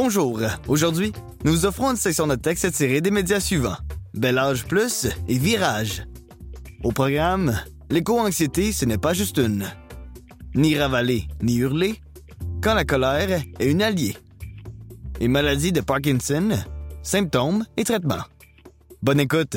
Bonjour. 0.00 0.40
Aujourd'hui, 0.68 1.12
nous 1.44 1.66
offrons 1.66 1.90
une 1.90 1.96
section 1.96 2.28
de 2.28 2.36
texte 2.36 2.70
tirée 2.70 3.00
des 3.00 3.10
médias 3.10 3.40
suivants 3.40 3.76
Bel 4.14 4.38
Âge 4.38 4.64
Plus 4.64 5.08
et 5.26 5.38
Virage. 5.38 6.04
Au 6.84 6.92
programme, 6.92 7.58
l'éco-anxiété, 7.90 8.70
ce 8.70 8.84
n'est 8.84 8.96
pas 8.96 9.12
juste 9.12 9.38
une. 9.38 9.66
Ni 10.54 10.78
ravaler, 10.78 11.26
ni 11.42 11.56
hurler, 11.56 12.00
quand 12.62 12.74
la 12.74 12.84
colère 12.84 13.42
est 13.58 13.68
une 13.68 13.82
alliée. 13.82 14.16
Et 15.18 15.26
maladie 15.26 15.72
de 15.72 15.80
Parkinson, 15.80 16.50
symptômes 17.02 17.64
et 17.76 17.82
traitements. 17.82 18.22
Bonne 19.02 19.18
écoute. 19.18 19.56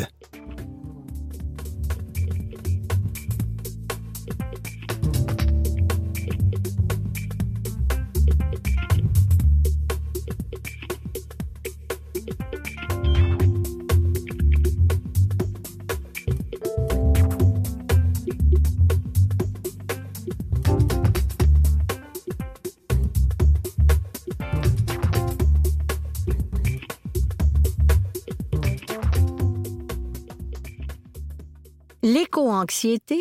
L'éco-anxiété, 32.14 33.18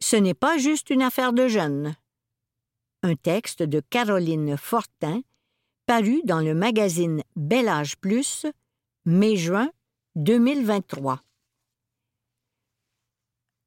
ce 0.00 0.16
n'est 0.16 0.34
pas 0.34 0.58
juste 0.58 0.90
une 0.90 1.02
affaire 1.02 1.32
de 1.32 1.46
jeunes. 1.46 1.94
Un 3.04 3.14
texte 3.14 3.62
de 3.62 3.80
Caroline 3.88 4.56
Fortin, 4.56 5.20
paru 5.86 6.22
dans 6.24 6.40
le 6.40 6.52
magazine 6.52 7.22
Bel 7.36 7.68
Âge 7.68 7.96
Plus, 7.98 8.46
mai-juin 9.04 9.70
2023. 10.16 11.20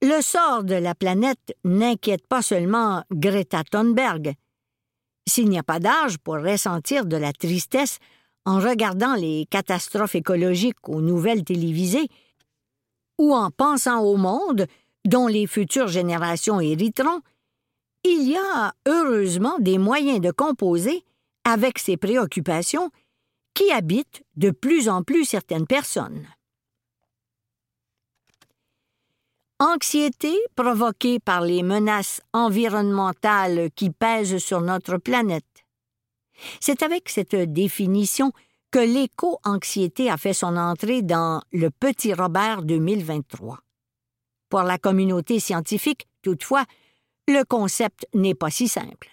Le 0.02 0.22
sort 0.22 0.66
de 0.66 0.76
la 0.76 0.94
planète 0.94 1.56
n'inquiète 1.64 2.28
pas 2.28 2.42
seulement 2.42 3.06
Greta 3.12 3.64
Thunberg. 3.64 4.34
S'il 5.26 5.48
n'y 5.48 5.58
a 5.58 5.64
pas 5.64 5.80
d'âge 5.80 6.18
pour 6.18 6.36
ressentir 6.36 7.06
de 7.06 7.16
la 7.16 7.32
tristesse 7.32 8.00
en 8.44 8.60
regardant 8.60 9.16
les 9.16 9.46
catastrophes 9.50 10.16
écologiques 10.16 10.90
aux 10.90 11.00
nouvelles 11.00 11.46
télévisées, 11.46 12.10
ou 13.18 13.34
en 13.34 13.52
pensant 13.52 14.02
au 14.02 14.18
monde 14.18 14.68
dont 15.06 15.28
les 15.28 15.48
futures 15.48 15.88
générations 15.88 16.60
hériteront, 16.60 17.22
il 18.04 18.30
y 18.30 18.38
a 18.38 18.74
heureusement 18.88 19.58
des 19.60 19.78
moyens 19.78 20.22
de 20.22 20.32
composer 20.32 21.04
avec 21.44 21.80
ces 21.80 21.98
préoccupations 21.98 22.92
qui 23.54 23.72
habitent 23.72 24.24
de 24.36 24.52
plus 24.52 24.90
en 24.90 25.04
plus 25.04 25.26
certaines 25.26 25.68
personnes. 25.68 26.28
Anxiété 29.60 30.36
provoquée 30.56 31.20
par 31.20 31.42
les 31.42 31.64
menaces 31.64 32.22
environnementales 32.34 33.70
qui 33.74 33.90
pèsent 33.90 34.40
sur 34.40 34.60
notre 34.60 34.98
planète. 34.98 35.46
C'est 36.60 36.84
avec 36.84 37.08
cette 37.08 37.36
définition 37.36 38.34
que 38.72 38.80
l'éco-anxiété 38.80 40.10
a 40.10 40.18
fait 40.18 40.34
son 40.34 40.58
entrée 40.58 41.02
dans 41.02 41.42
le 41.52 41.70
Petit 41.70 42.14
Robert 42.14 42.64
2023. 42.64 43.60
Pour 44.50 44.64
la 44.64 44.78
communauté 44.78 45.40
scientifique, 45.40 46.08
toutefois, 46.22 46.66
le 47.28 47.44
concept 47.44 48.08
n'est 48.14 48.36
pas 48.36 48.52
si 48.52 48.68
simple. 48.68 49.10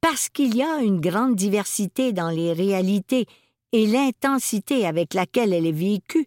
Parce 0.00 0.28
qu'il 0.28 0.56
y 0.56 0.62
a 0.62 0.78
une 0.78 1.00
grande 1.00 1.34
diversité 1.34 2.12
dans 2.12 2.30
les 2.30 2.52
réalités 2.52 3.26
et 3.72 3.86
l'intensité 3.86 4.86
avec 4.86 5.14
laquelle 5.14 5.52
elle 5.52 5.66
est 5.66 5.72
vécue, 5.72 6.26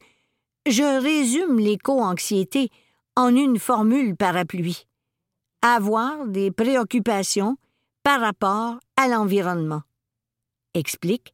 je 0.67 1.01
résume 1.01 1.59
l'éco-anxiété 1.59 2.69
en 3.15 3.35
une 3.35 3.57
formule 3.57 4.15
parapluie. 4.15 4.85
Avoir 5.63 6.27
des 6.27 6.51
préoccupations 6.51 7.57
par 8.03 8.21
rapport 8.21 8.79
à 8.97 9.07
l'environnement. 9.07 9.81
Explique 10.73 11.33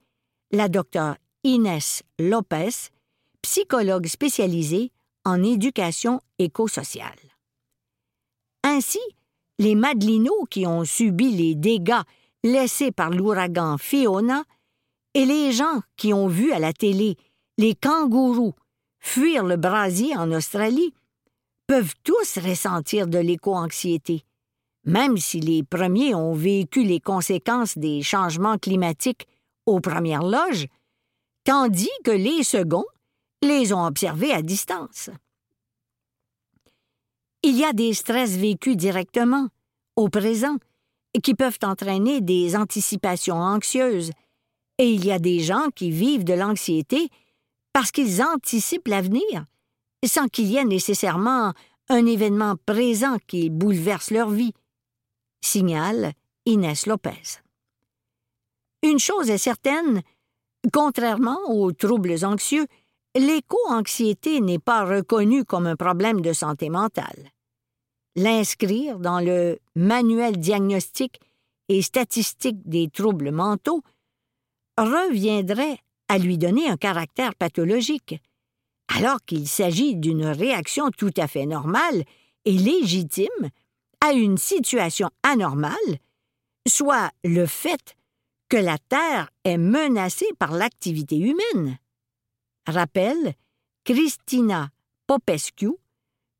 la 0.52 0.69
docteure 0.69 1.16
Inès 1.44 2.03
Lopez, 2.19 2.90
psychologue 3.41 4.08
spécialisée 4.08 4.91
en 5.25 5.44
éducation 5.44 6.22
écosociale. 6.40 7.19
Ainsi, 8.63 9.00
les 9.59 9.75
Madelinos 9.75 10.46
qui 10.50 10.66
ont 10.66 10.85
subi 10.85 11.31
les 11.31 11.56
dégâts 11.56 12.02
laissés 12.44 12.91
par 12.91 13.09
l'ouragan 13.09 13.78
Fiona 13.78 14.44
et 15.13 15.25
les 15.25 15.52
gens 15.52 15.81
qui 15.96 16.13
ont 16.13 16.28
vu 16.28 16.52
à 16.52 16.59
la 16.59 16.74
télé 16.74 17.18
les 17.58 17.74
kangourous 17.74 18.53
fuir 19.00 19.44
le 19.44 19.58
brasier 19.58 20.16
en 20.16 20.31
Australie 20.31 20.94
peuvent 21.66 21.94
tous 22.03 22.38
ressentir 22.38 23.08
de 23.08 23.18
l'éco-anxiété, 23.18 24.24
même 24.85 25.18
si 25.18 25.40
les 25.40 25.64
premiers 25.64 26.16
ont 26.16 26.34
vécu 26.34 26.84
les 26.84 27.00
conséquences 27.00 27.78
des 27.78 28.02
changements 28.02 28.58
climatiques 28.58 29.28
aux 29.67 29.79
premières 29.79 30.23
loges, 30.23 30.66
tandis 31.44 31.89
que 32.03 32.11
les 32.11 32.44
seconds 32.44 32.85
les 33.44 33.72
ont 33.72 33.85
observés 33.85 34.31
à 34.31 34.41
distance. 34.41 35.11
Il 37.44 37.55
y 37.55 37.63
a 37.63 37.73
des 37.73 37.94
stress 37.94 38.31
vécus 38.31 38.75
directement, 38.75 39.47
au 39.95 40.09
présent, 40.09 40.57
qui 41.23 41.35
peuvent 41.35 41.59
entraîner 41.63 42.22
des 42.22 42.55
anticipations 42.55 43.38
anxieuses, 43.38 44.11
et 44.79 44.91
il 44.91 45.05
y 45.05 45.11
a 45.11 45.19
des 45.19 45.39
gens 45.39 45.69
qui 45.75 45.91
vivent 45.91 46.23
de 46.23 46.34
l'anxiété 46.34 47.09
parce 47.73 47.91
qu'ils 47.91 48.22
anticipent 48.22 48.88
l'avenir, 48.88 49.45
sans 50.05 50.28
qu'il 50.28 50.47
y 50.47 50.57
ait 50.57 50.66
nécessairement 50.66 51.53
un 51.89 52.05
événement 52.05 52.55
présent 52.66 53.17
qui 53.28 53.49
bouleverse 53.49 54.11
leur 54.11 54.29
vie. 54.29 54.53
Signale 55.41 56.13
Inès 56.45 56.85
Lopez. 56.85 57.47
Une 58.97 59.02
chose 59.02 59.30
est 59.30 59.38
certaine, 59.38 60.02
contrairement 60.74 61.38
aux 61.50 61.72
troubles 61.72 62.25
anxieux, 62.25 62.66
l'éco-anxiété 63.16 64.41
n'est 64.41 64.58
pas 64.58 64.85
reconnue 64.85 65.46
comme 65.46 65.68
un 65.68 65.75
problème 65.75 66.22
de 66.22 66.34
santé 66.34 66.72
mentale. 66.72 67.30
L'inscrire 68.16 68.97
dans 68.97 69.19
le 69.19 69.59
manuel 69.75 70.38
diagnostique 70.38 71.19
et 71.69 71.84
statistique 71.84 72.68
des 72.68 72.90
troubles 72.90 73.30
mentaux 73.30 73.84
reviendrait 74.80 75.78
à 76.08 76.18
lui 76.18 76.40
donner 76.40 76.68
un 76.68 76.78
caractère 76.78 77.35
pathologique, 77.35 78.19
alors 78.88 79.24
qu'il 79.28 79.47
s'agit 79.47 79.94
d'une 79.94 80.25
réaction 80.25 80.90
tout 80.90 81.14
à 81.18 81.28
fait 81.28 81.46
normale 81.46 82.03
et 82.46 82.53
légitime 82.53 83.52
à 84.03 84.14
une 84.14 84.40
situation 84.40 85.12
anormale, 85.22 86.00
soit 86.68 87.12
le 87.24 87.46
fait 87.46 87.97
que 88.50 88.58
la 88.58 88.78
Terre 88.78 89.30
est 89.44 89.58
menacée 89.58 90.30
par 90.40 90.52
l'activité 90.52 91.18
humaine. 91.18 91.78
Rappelle 92.66 93.34
Christina 93.84 94.69
Popescu, 95.06 95.72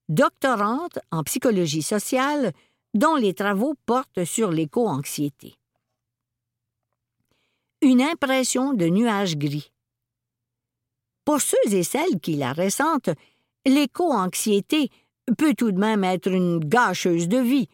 doctorante 0.10 1.00
en 1.12 1.24
psychologie 1.24 1.82
sociale 1.82 2.54
dont 2.94 3.16
les 3.16 3.34
travaux 3.34 3.76
portent 3.86 4.26
sur 4.26 4.52
l'éco-anxiété. 4.52 5.56
Une 7.82 8.02
impression 8.02 8.74
de 8.74 8.88
nuage 8.88 9.38
gris. 9.38 9.72
Pour 11.26 11.42
ceux 11.42 11.58
et 11.72 11.84
celles 11.84 12.20
qui 12.22 12.36
la 12.36 12.54
ressentent, 12.54 13.12
l'éco-anxiété 13.66 14.90
peut 15.38 15.54
tout 15.54 15.72
de 15.72 15.80
même 15.80 16.04
être 16.04 16.28
une 16.28 16.60
gâcheuse 16.60 17.28
de 17.28 17.38
vie, 17.38 17.68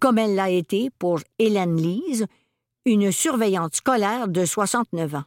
comme 0.00 0.18
elle 0.18 0.34
l'a 0.34 0.50
été 0.50 0.90
pour 0.98 1.20
Hélène 1.38 1.76
Lise, 1.76 2.26
une 2.84 3.12
surveillante 3.12 3.76
scolaire 3.76 4.28
de 4.28 4.44
69 4.44 5.14
ans. 5.14 5.24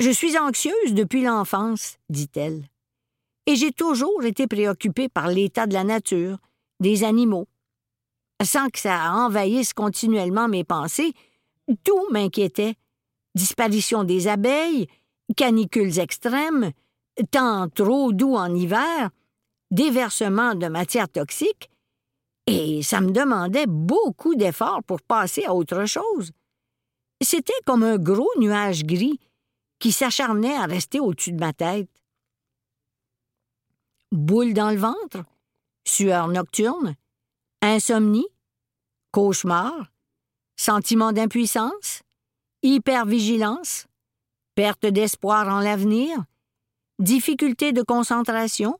Je 0.00 0.10
suis 0.10 0.38
anxieuse 0.38 0.92
depuis 0.92 1.22
l'enfance, 1.22 1.98
dit-elle, 2.08 2.68
et 3.46 3.56
j'ai 3.56 3.72
toujours 3.72 4.24
été 4.24 4.46
préoccupée 4.46 5.08
par 5.08 5.28
l'état 5.28 5.66
de 5.66 5.74
la 5.74 5.84
nature, 5.84 6.38
des 6.80 7.04
animaux. 7.04 7.46
Sans 8.42 8.68
que 8.68 8.78
ça 8.78 9.12
envahisse 9.12 9.72
continuellement 9.72 10.48
mes 10.48 10.64
pensées, 10.64 11.14
tout 11.84 12.10
m'inquiétait. 12.10 12.74
Disparition 13.34 14.04
des 14.04 14.28
abeilles, 14.28 14.88
canicules 15.36 15.98
extrêmes, 15.98 16.72
temps 17.30 17.68
trop 17.68 18.12
doux 18.12 18.34
en 18.34 18.54
hiver, 18.54 19.10
déversement 19.70 20.54
de 20.54 20.66
matières 20.68 21.08
toxiques, 21.08 21.70
et 22.46 22.82
ça 22.82 23.00
me 23.00 23.10
demandait 23.10 23.66
beaucoup 23.66 24.34
d'efforts 24.34 24.82
pour 24.84 25.02
passer 25.02 25.44
à 25.44 25.54
autre 25.54 25.84
chose. 25.86 26.32
C'était 27.20 27.52
comme 27.64 27.82
un 27.82 27.96
gros 27.96 28.30
nuage 28.38 28.84
gris 28.84 29.18
qui 29.78 29.92
s'acharnait 29.92 30.54
à 30.54 30.66
rester 30.66 31.00
au-dessus 31.00 31.32
de 31.32 31.40
ma 31.40 31.52
tête. 31.52 31.90
Boule 34.12 34.54
dans 34.54 34.70
le 34.70 34.76
ventre, 34.76 35.24
sueur 35.84 36.28
nocturne, 36.28 36.94
insomnie, 37.62 38.28
cauchemar, 39.10 39.90
sentiment 40.56 41.12
d'impuissance, 41.12 42.02
hypervigilance, 42.62 43.86
perte 44.54 44.86
d'espoir 44.86 45.48
en 45.48 45.60
l'avenir, 45.60 46.24
difficulté 46.98 47.72
de 47.72 47.82
concentration. 47.82 48.78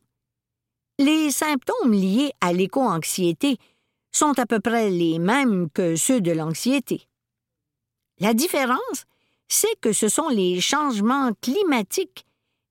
Les 0.98 1.31
symptômes 1.31 1.93
liés 1.93 2.32
à 2.40 2.54
l'éco-anxiété 2.54 3.58
sont 4.12 4.38
à 4.38 4.46
peu 4.46 4.60
près 4.60 4.88
les 4.88 5.19
mêmes 5.19 5.69
que 5.70 5.94
ceux 5.94 6.22
de 6.22 6.32
l'anxiété. 6.32 7.06
La 8.19 8.32
différence, 8.32 9.04
c'est 9.46 9.78
que 9.81 9.93
ce 9.93 10.08
sont 10.08 10.28
les 10.28 10.60
changements 10.60 11.32
climatiques 11.43 12.25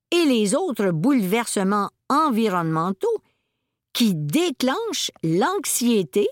et 0.09 0.25
les 0.25 0.55
autres 0.55 0.89
bouleversements 0.89 1.91
environnementaux 2.09 3.21
qui 3.93 4.15
déclenchent 4.15 5.11
l'anxiété 5.23 6.27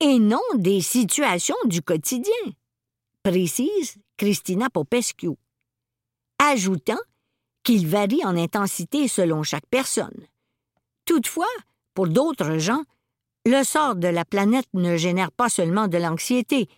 et 0.00 0.18
non 0.18 0.40
des 0.54 0.82
situations 0.82 1.56
du 1.64 1.80
quotidien, 1.80 2.32
précise 3.22 3.96
Christina 4.18 4.68
Popescu, 4.68 5.30
ajoutant 6.38 7.00
qu'il 7.62 7.86
varie 7.86 8.24
en 8.24 8.36
intensité 8.36 9.08
selon 9.08 9.42
chaque 9.42 9.66
personne. 9.66 10.26
Toutefois, 11.10 11.50
pour 11.92 12.06
d'autres 12.06 12.58
gens, 12.58 12.84
le 13.44 13.64
sort 13.64 13.96
de 13.96 14.06
la 14.06 14.24
planète 14.24 14.68
ne 14.74 14.96
génère 14.96 15.32
pas 15.32 15.48
seulement 15.48 15.88
de 15.88 15.98
l'anxiété, 15.98 16.68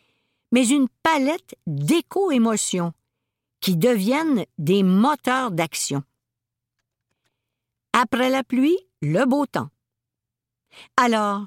mais 0.53 0.67
une 0.67 0.89
palette 1.03 1.55
d'éco-émotions 1.67 2.95
qui 3.61 3.77
deviennent 3.77 4.47
des 4.57 4.83
moteurs 4.85 5.51
d'action. 5.51 6.03
Après 7.93 8.31
la 8.31 8.43
pluie, 8.43 8.79
le 9.03 9.27
beau 9.27 9.45
temps. 9.45 9.69
Alors, 10.97 11.45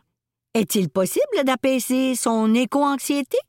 est-il 0.54 0.88
possible 0.90 1.44
d'apaiser 1.44 2.14
son 2.14 2.54
éco-anxiété? 2.54 3.40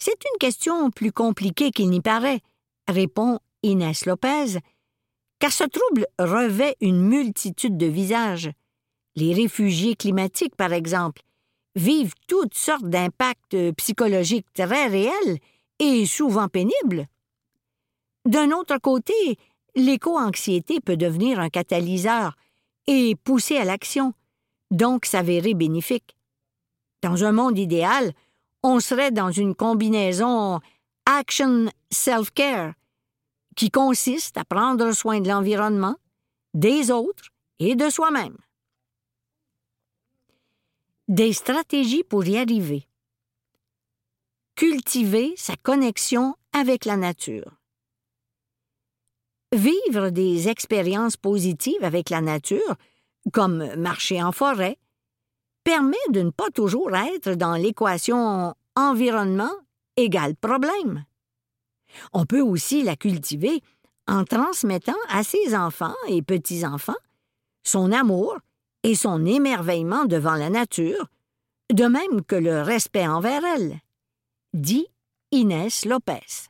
C'est 0.00 0.24
une 0.24 0.38
question 0.40 0.90
plus 0.90 1.12
compliquée 1.12 1.70
qu'il 1.70 1.90
n'y 1.90 2.00
paraît, 2.00 2.40
répond 2.88 3.38
Inès 3.62 4.06
Lopez, 4.06 4.58
car 5.38 5.52
ce 5.52 5.64
trouble 5.64 6.06
revêt 6.18 6.76
une 6.80 7.00
multitude 7.00 7.76
de 7.76 7.86
visages. 7.86 8.50
Les 9.16 9.34
réfugiés 9.34 9.94
climatiques, 9.94 10.56
par 10.56 10.72
exemple, 10.72 11.22
vivent 11.74 12.14
toutes 12.26 12.54
sortes 12.54 12.88
d'impacts 12.88 13.56
psychologiques 13.76 14.52
très 14.54 14.86
réels 14.86 15.38
et 15.78 16.06
souvent 16.06 16.48
pénibles. 16.48 17.06
D'un 18.24 18.50
autre 18.50 18.78
côté, 18.78 19.38
l'éco-anxiété 19.74 20.80
peut 20.80 20.96
devenir 20.96 21.38
un 21.38 21.48
catalyseur 21.48 22.36
et 22.86 23.14
pousser 23.22 23.56
à 23.56 23.64
l'action, 23.64 24.12
donc 24.70 25.04
s'avérer 25.04 25.54
bénéfique. 25.54 26.16
Dans 27.02 27.24
un 27.24 27.32
monde 27.32 27.58
idéal, 27.58 28.12
on 28.62 28.80
serait 28.80 29.12
dans 29.12 29.30
une 29.30 29.54
combinaison 29.54 30.60
action 31.06 31.66
self-care 31.90 32.72
qui 33.58 33.72
consiste 33.72 34.36
à 34.36 34.44
prendre 34.44 34.92
soin 34.92 35.20
de 35.20 35.28
l'environnement, 35.28 35.96
des 36.54 36.92
autres 36.92 37.30
et 37.58 37.74
de 37.74 37.90
soi-même. 37.90 38.38
Des 41.08 41.32
stratégies 41.32 42.04
pour 42.04 42.24
y 42.24 42.38
arriver. 42.38 42.86
Cultiver 44.54 45.34
sa 45.36 45.56
connexion 45.56 46.36
avec 46.52 46.84
la 46.84 46.96
nature. 46.96 47.50
Vivre 49.52 50.10
des 50.10 50.48
expériences 50.48 51.16
positives 51.16 51.82
avec 51.82 52.10
la 52.10 52.20
nature, 52.20 52.76
comme 53.32 53.74
marcher 53.74 54.22
en 54.22 54.30
forêt, 54.30 54.78
permet 55.64 55.96
de 56.10 56.22
ne 56.22 56.30
pas 56.30 56.50
toujours 56.50 56.94
être 56.94 57.34
dans 57.34 57.56
l'équation 57.56 58.54
environnement 58.76 59.56
égale 59.96 60.36
problème. 60.36 61.07
On 62.12 62.26
peut 62.26 62.40
aussi 62.40 62.82
la 62.82 62.96
cultiver 62.96 63.62
en 64.06 64.24
transmettant 64.24 64.96
à 65.08 65.22
ses 65.22 65.54
enfants 65.54 65.94
et 66.08 66.22
petits-enfants 66.22 66.94
son 67.68 67.92
amour 67.92 68.38
et 68.82 68.94
son 68.94 69.26
émerveillement 69.26 70.06
devant 70.06 70.34
la 70.34 70.50
nature, 70.50 71.06
de 71.70 71.84
même 71.84 72.24
que 72.24 72.36
le 72.36 72.62
respect 72.62 73.06
envers 73.06 73.44
elle, 73.44 73.80
dit 74.54 74.86
Inès 75.32 75.84
Lopez. 75.84 76.48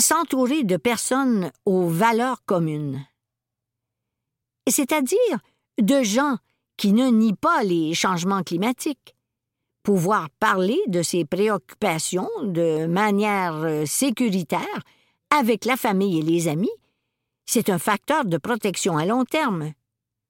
S'entourer 0.00 0.64
de 0.64 0.76
personnes 0.76 1.52
aux 1.64 1.86
valeurs 1.88 2.44
communes, 2.44 3.06
c'est-à-dire 4.68 5.38
de 5.80 6.02
gens 6.02 6.36
qui 6.76 6.92
ne 6.92 7.08
nient 7.08 7.36
pas 7.36 7.62
les 7.62 7.94
changements 7.94 8.42
climatiques, 8.42 9.13
pouvoir 9.84 10.30
parler 10.40 10.80
de 10.88 11.02
ses 11.02 11.24
préoccupations 11.24 12.30
de 12.42 12.86
manière 12.86 13.54
euh, 13.54 13.86
sécuritaire 13.86 14.82
avec 15.30 15.66
la 15.66 15.76
famille 15.76 16.18
et 16.18 16.22
les 16.22 16.48
amis, 16.48 16.72
c'est 17.44 17.68
un 17.68 17.78
facteur 17.78 18.24
de 18.24 18.38
protection 18.38 18.96
à 18.96 19.04
long 19.04 19.24
terme, 19.24 19.72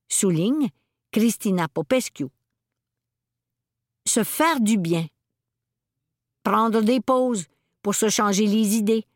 souligne 0.09 0.69
Christina 1.13 1.69
Popescu. 1.69 2.27
Se 4.07 4.25
faire 4.25 4.61
du 4.61 4.77
bien. 4.77 5.07
Prendre 6.43 6.83
des 6.83 7.01
pauses 7.01 7.47
pour 7.81 7.95
se 7.95 8.09
changer 8.09 8.47
les 8.47 8.77
idées, 8.77 9.07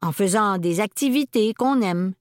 en 0.00 0.10
faisant 0.10 0.58
des 0.58 0.80
activités 0.80 1.52
qu'on 1.54 1.82
aime. 1.82 2.14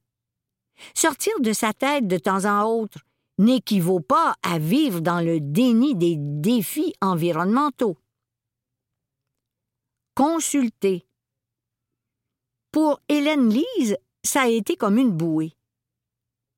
Sortir 0.93 1.33
de 1.39 1.53
sa 1.53 1.73
tête 1.73 2.07
de 2.07 2.17
temps 2.17 2.45
en 2.45 2.63
autre 2.65 2.99
n'équivaut 3.37 3.99
pas 3.99 4.35
à 4.43 4.59
vivre 4.59 5.01
dans 5.01 5.19
le 5.19 5.39
déni 5.39 5.95
des 5.95 6.15
défis 6.17 6.93
environnementaux. 7.01 7.97
Consulter. 10.15 11.05
Pour 12.71 12.99
Hélène 13.09 13.49
Lise, 13.49 13.97
ça 14.23 14.41
a 14.43 14.47
été 14.47 14.75
comme 14.75 14.97
une 14.97 15.11
bouée. 15.11 15.53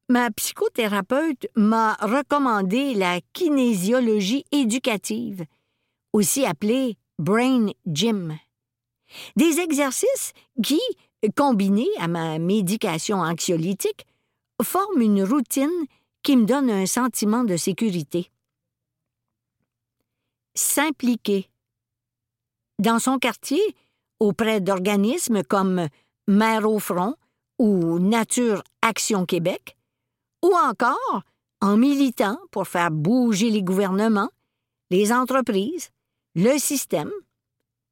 Ma 0.09 0.29
psychothérapeute 0.31 1.47
m'a 1.55 1.93
recommandé 1.95 2.93
la 2.93 3.21
kinésiologie 3.31 4.45
éducative, 4.51 5.45
aussi 6.11 6.45
appelée 6.45 6.97
Brain 7.19 7.67
Gym. 7.87 8.37
Des 9.35 9.59
exercices 9.59 10.33
qui, 10.61 10.81
combinés 11.35 11.89
à 11.99 12.07
ma 12.07 12.37
médication 12.37 13.19
anxiolytique, 13.19 14.05
forment 14.61 15.01
une 15.01 15.23
routine 15.23 15.85
qui 16.23 16.37
me 16.37 16.45
donne 16.45 16.69
un 16.69 16.85
sentiment 16.85 17.43
de 17.43 17.57
sécurité. 17.57 18.31
S'impliquer. 20.55 21.49
Dans 22.79 22.99
son 22.99 23.19
quartier, 23.19 23.61
auprès 24.19 24.61
d'organismes 24.61 25.43
comme 25.43 25.87
Mère 26.27 26.69
au 26.69 26.79
front 26.79 27.15
ou 27.59 27.99
Nature 27.99 28.63
Action 28.81 29.25
Québec, 29.25 29.77
ou 30.41 30.53
encore 30.55 31.23
en 31.61 31.77
militant 31.77 32.37
pour 32.51 32.67
faire 32.67 32.91
bouger 32.91 33.49
les 33.49 33.63
gouvernements, 33.63 34.29
les 34.89 35.11
entreprises, 35.11 35.89
le 36.35 36.57
système, 36.57 37.11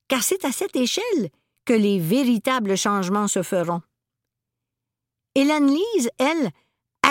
car 0.08 0.24
c'est 0.24 0.46
à 0.46 0.52
cette 0.52 0.76
échelle 0.76 1.30
que 1.66 1.74
les 1.74 2.00
véritables 2.00 2.76
changements 2.76 3.28
se 3.28 3.44
feront. 3.44 3.82
Hélène 5.36 5.68
Lise, 5.68 6.10
elle, 6.18 6.52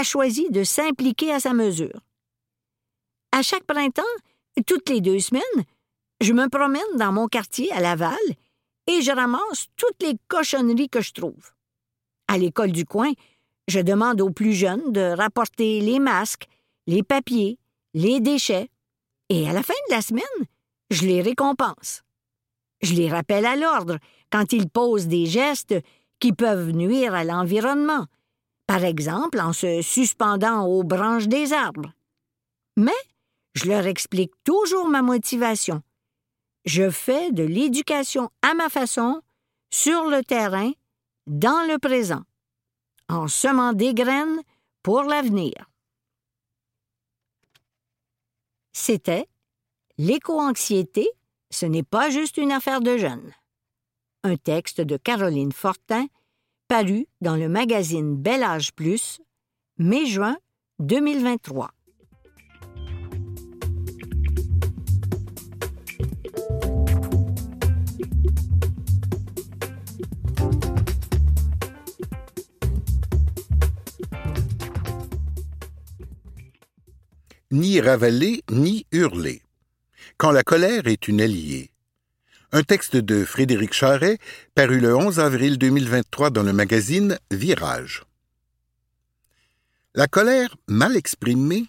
choisi 0.02 0.49
de 0.50 0.64
s'impliquer 0.64 1.33
à 1.33 1.40
sa 1.40 1.52
mesure. 1.52 2.00
À 3.33 3.42
chaque 3.42 3.64
printemps, 3.64 4.02
toutes 4.66 4.88
les 4.88 5.00
deux 5.00 5.21
semaines, 5.21 5.42
je 6.21 6.33
me 6.33 6.49
promène 6.49 6.97
dans 6.97 7.12
mon 7.12 7.28
quartier 7.28 7.73
à 7.73 7.80
Laval 7.80 8.19
et 8.87 9.02
je 9.02 9.12
ramasse 9.12 9.66
toutes 9.76 10.02
les 10.02 10.16
cochonneries 10.28 10.88
que 10.88 11.00
je 11.00 11.12
trouve. 11.12 11.52
À 12.28 12.38
l'école 12.38 12.73
du 12.73 12.85
coin, 12.85 13.12
je 13.69 13.80
demande 13.80 14.21
aux 14.21 14.30
plus 14.30 14.52
jeunes 14.52 14.92
de 14.92 15.14
rapporter 15.16 15.80
les 15.80 15.99
masques, 15.99 16.49
les 16.87 17.02
papiers, 17.02 17.59
les 17.95 18.21
déchets, 18.21 18.69
et 19.28 19.49
à 19.49 19.52
la 19.52 19.62
fin 19.62 19.75
de 19.88 19.95
la 19.95 20.02
semaine, 20.02 20.25
je 20.90 21.07
les 21.07 21.23
récompense. 21.23 22.02
Je 22.83 22.95
les 22.95 23.09
rappelle 23.09 23.47
à 23.47 23.57
l'ordre 23.57 23.99
quand 24.30 24.52
ils 24.52 24.69
posent 24.69 25.07
des 25.07 25.26
gestes 25.26 25.75
qui 26.19 26.33
peuvent 26.33 26.71
nuire 26.71 27.14
à 27.14 27.25
l'environnement, 27.25 28.07
par 28.71 28.85
exemple 28.85 29.41
en 29.41 29.53
se 29.53 29.83
suspendant 29.83 30.65
aux 30.65 30.85
branches 30.85 31.27
des 31.27 31.53
arbres. 31.53 31.93
Mais 32.77 33.03
je 33.55 33.65
leur 33.65 33.85
explique 33.87 34.31
toujours 34.45 34.89
ma 34.89 35.03
motivation. 35.03 35.83
Je 36.65 36.89
fais 36.89 37.33
de 37.33 37.43
l'éducation 37.43 38.31
à 38.43 38.55
ma 38.55 38.69
façon, 38.69 39.23
sur 39.71 40.05
le 40.05 40.23
terrain, 40.23 40.71
dans 41.27 41.67
le 41.67 41.81
présent, 41.81 42.23
en 43.09 43.27
semant 43.27 43.73
des 43.73 43.93
graines 43.93 44.39
pour 44.85 45.03
l'avenir. 45.03 45.69
C'était 48.73 49.27
L'éco-anxiété, 49.99 51.11
ce 51.50 51.67
n'est 51.67 51.83
pas 51.83 52.09
juste 52.09 52.37
une 52.37 52.53
affaire 52.53 52.81
de 52.81 52.97
jeunes. 52.99 53.33
Un 54.23 54.37
texte 54.37 54.81
de 54.81 54.97
Caroline 54.97 55.50
Fortin 55.50 56.07
paru 56.71 57.09
dans 57.21 57.35
le 57.35 57.49
magazine 57.49 58.15
Bel 58.17 58.45
Âge 58.45 58.73
Plus, 58.73 59.21
mai-juin 59.79 60.37
2023. 60.79 61.73
Ni 77.50 77.81
raveler, 77.81 78.45
ni 78.49 78.87
hurler. 78.93 79.43
Quand 80.19 80.31
la 80.31 80.45
colère 80.45 80.87
est 80.87 81.09
une 81.09 81.21
alliée, 81.21 81.70
un 82.52 82.64
texte 82.64 82.97
de 82.97 83.25
Frédéric 83.25 83.73
Charret, 83.73 84.19
paru 84.57 84.80
le 84.80 84.97
11 84.97 85.21
avril 85.21 85.57
2023 85.57 86.30
dans 86.30 86.42
le 86.42 86.52
magazine 86.52 87.16
Virage. 87.30 88.02
La 89.95 90.09
colère 90.09 90.57
mal 90.66 90.97
exprimée 90.97 91.66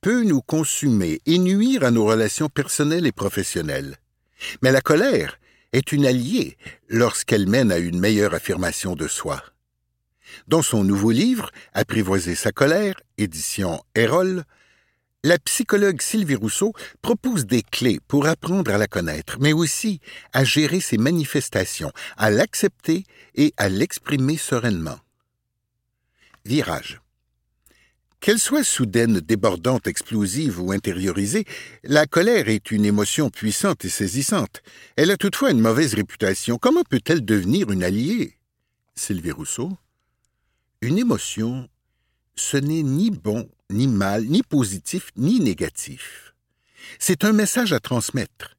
peut 0.00 0.24
nous 0.24 0.40
consumer 0.40 1.20
et 1.24 1.38
nuire 1.38 1.84
à 1.84 1.92
nos 1.92 2.04
relations 2.04 2.48
personnelles 2.48 3.06
et 3.06 3.12
professionnelles. 3.12 3.96
Mais 4.60 4.72
la 4.72 4.80
colère 4.80 5.38
est 5.72 5.92
une 5.92 6.04
alliée 6.04 6.56
lorsqu'elle 6.88 7.48
mène 7.48 7.70
à 7.70 7.78
une 7.78 8.00
meilleure 8.00 8.34
affirmation 8.34 8.96
de 8.96 9.06
soi. 9.06 9.40
Dans 10.48 10.62
son 10.62 10.82
nouveau 10.82 11.12
livre, 11.12 11.52
Apprivoiser 11.74 12.34
sa 12.34 12.50
colère, 12.50 13.00
édition 13.18 13.80
Erol, 13.94 14.42
la 15.24 15.38
psychologue 15.38 16.02
Sylvie 16.02 16.34
Rousseau 16.34 16.72
propose 17.00 17.46
des 17.46 17.62
clés 17.62 18.00
pour 18.08 18.26
apprendre 18.26 18.72
à 18.72 18.78
la 18.78 18.88
connaître, 18.88 19.38
mais 19.40 19.52
aussi 19.52 20.00
à 20.32 20.44
gérer 20.44 20.80
ses 20.80 20.98
manifestations, 20.98 21.92
à 22.16 22.30
l'accepter 22.30 23.04
et 23.34 23.54
à 23.56 23.68
l'exprimer 23.68 24.36
sereinement. 24.36 24.98
Virage. 26.44 27.00
Qu'elle 28.18 28.38
soit 28.38 28.64
soudaine, 28.64 29.18
débordante, 29.18 29.88
explosive 29.88 30.60
ou 30.60 30.70
intériorisée, 30.70 31.44
la 31.82 32.06
colère 32.06 32.48
est 32.48 32.70
une 32.70 32.84
émotion 32.84 33.30
puissante 33.30 33.84
et 33.84 33.88
saisissante. 33.88 34.62
Elle 34.96 35.10
a 35.10 35.16
toutefois 35.16 35.50
une 35.50 35.60
mauvaise 35.60 35.94
réputation. 35.94 36.56
Comment 36.56 36.84
peut-elle 36.84 37.24
devenir 37.24 37.70
une 37.72 37.82
alliée? 37.82 38.38
Sylvie 38.94 39.32
Rousseau. 39.32 39.76
Une 40.82 40.98
émotion, 40.98 41.68
ce 42.34 42.56
n'est 42.56 42.82
ni 42.82 43.10
bon, 43.10 43.48
ni 43.70 43.86
mal, 43.86 44.24
ni 44.24 44.42
positif, 44.42 45.10
ni 45.16 45.40
négatif. 45.40 46.34
C'est 46.98 47.24
un 47.24 47.32
message 47.32 47.72
à 47.72 47.80
transmettre. 47.80 48.56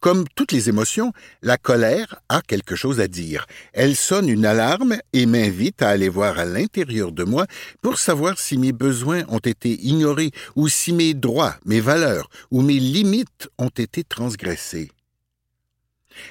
Comme 0.00 0.26
toutes 0.34 0.52
les 0.52 0.68
émotions, 0.68 1.14
la 1.40 1.56
colère 1.56 2.20
a 2.28 2.42
quelque 2.42 2.76
chose 2.76 3.00
à 3.00 3.08
dire. 3.08 3.46
Elle 3.72 3.96
sonne 3.96 4.28
une 4.28 4.44
alarme 4.44 4.98
et 5.14 5.24
m'invite 5.24 5.80
à 5.80 5.88
aller 5.88 6.10
voir 6.10 6.38
à 6.38 6.44
l'intérieur 6.44 7.10
de 7.10 7.24
moi 7.24 7.46
pour 7.80 7.98
savoir 7.98 8.38
si 8.38 8.58
mes 8.58 8.72
besoins 8.72 9.24
ont 9.28 9.38
été 9.38 9.72
ignorés 9.82 10.30
ou 10.56 10.68
si 10.68 10.92
mes 10.92 11.14
droits, 11.14 11.56
mes 11.64 11.80
valeurs 11.80 12.28
ou 12.50 12.60
mes 12.60 12.78
limites 12.78 13.48
ont 13.56 13.70
été 13.70 14.04
transgressés. 14.04 14.90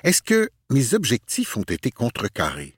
Est-ce 0.03 0.21
que 0.21 0.51
mes 0.69 0.93
objectifs 0.93 1.57
ont 1.57 1.63
été 1.63 1.89
contrecarrés? 1.89 2.77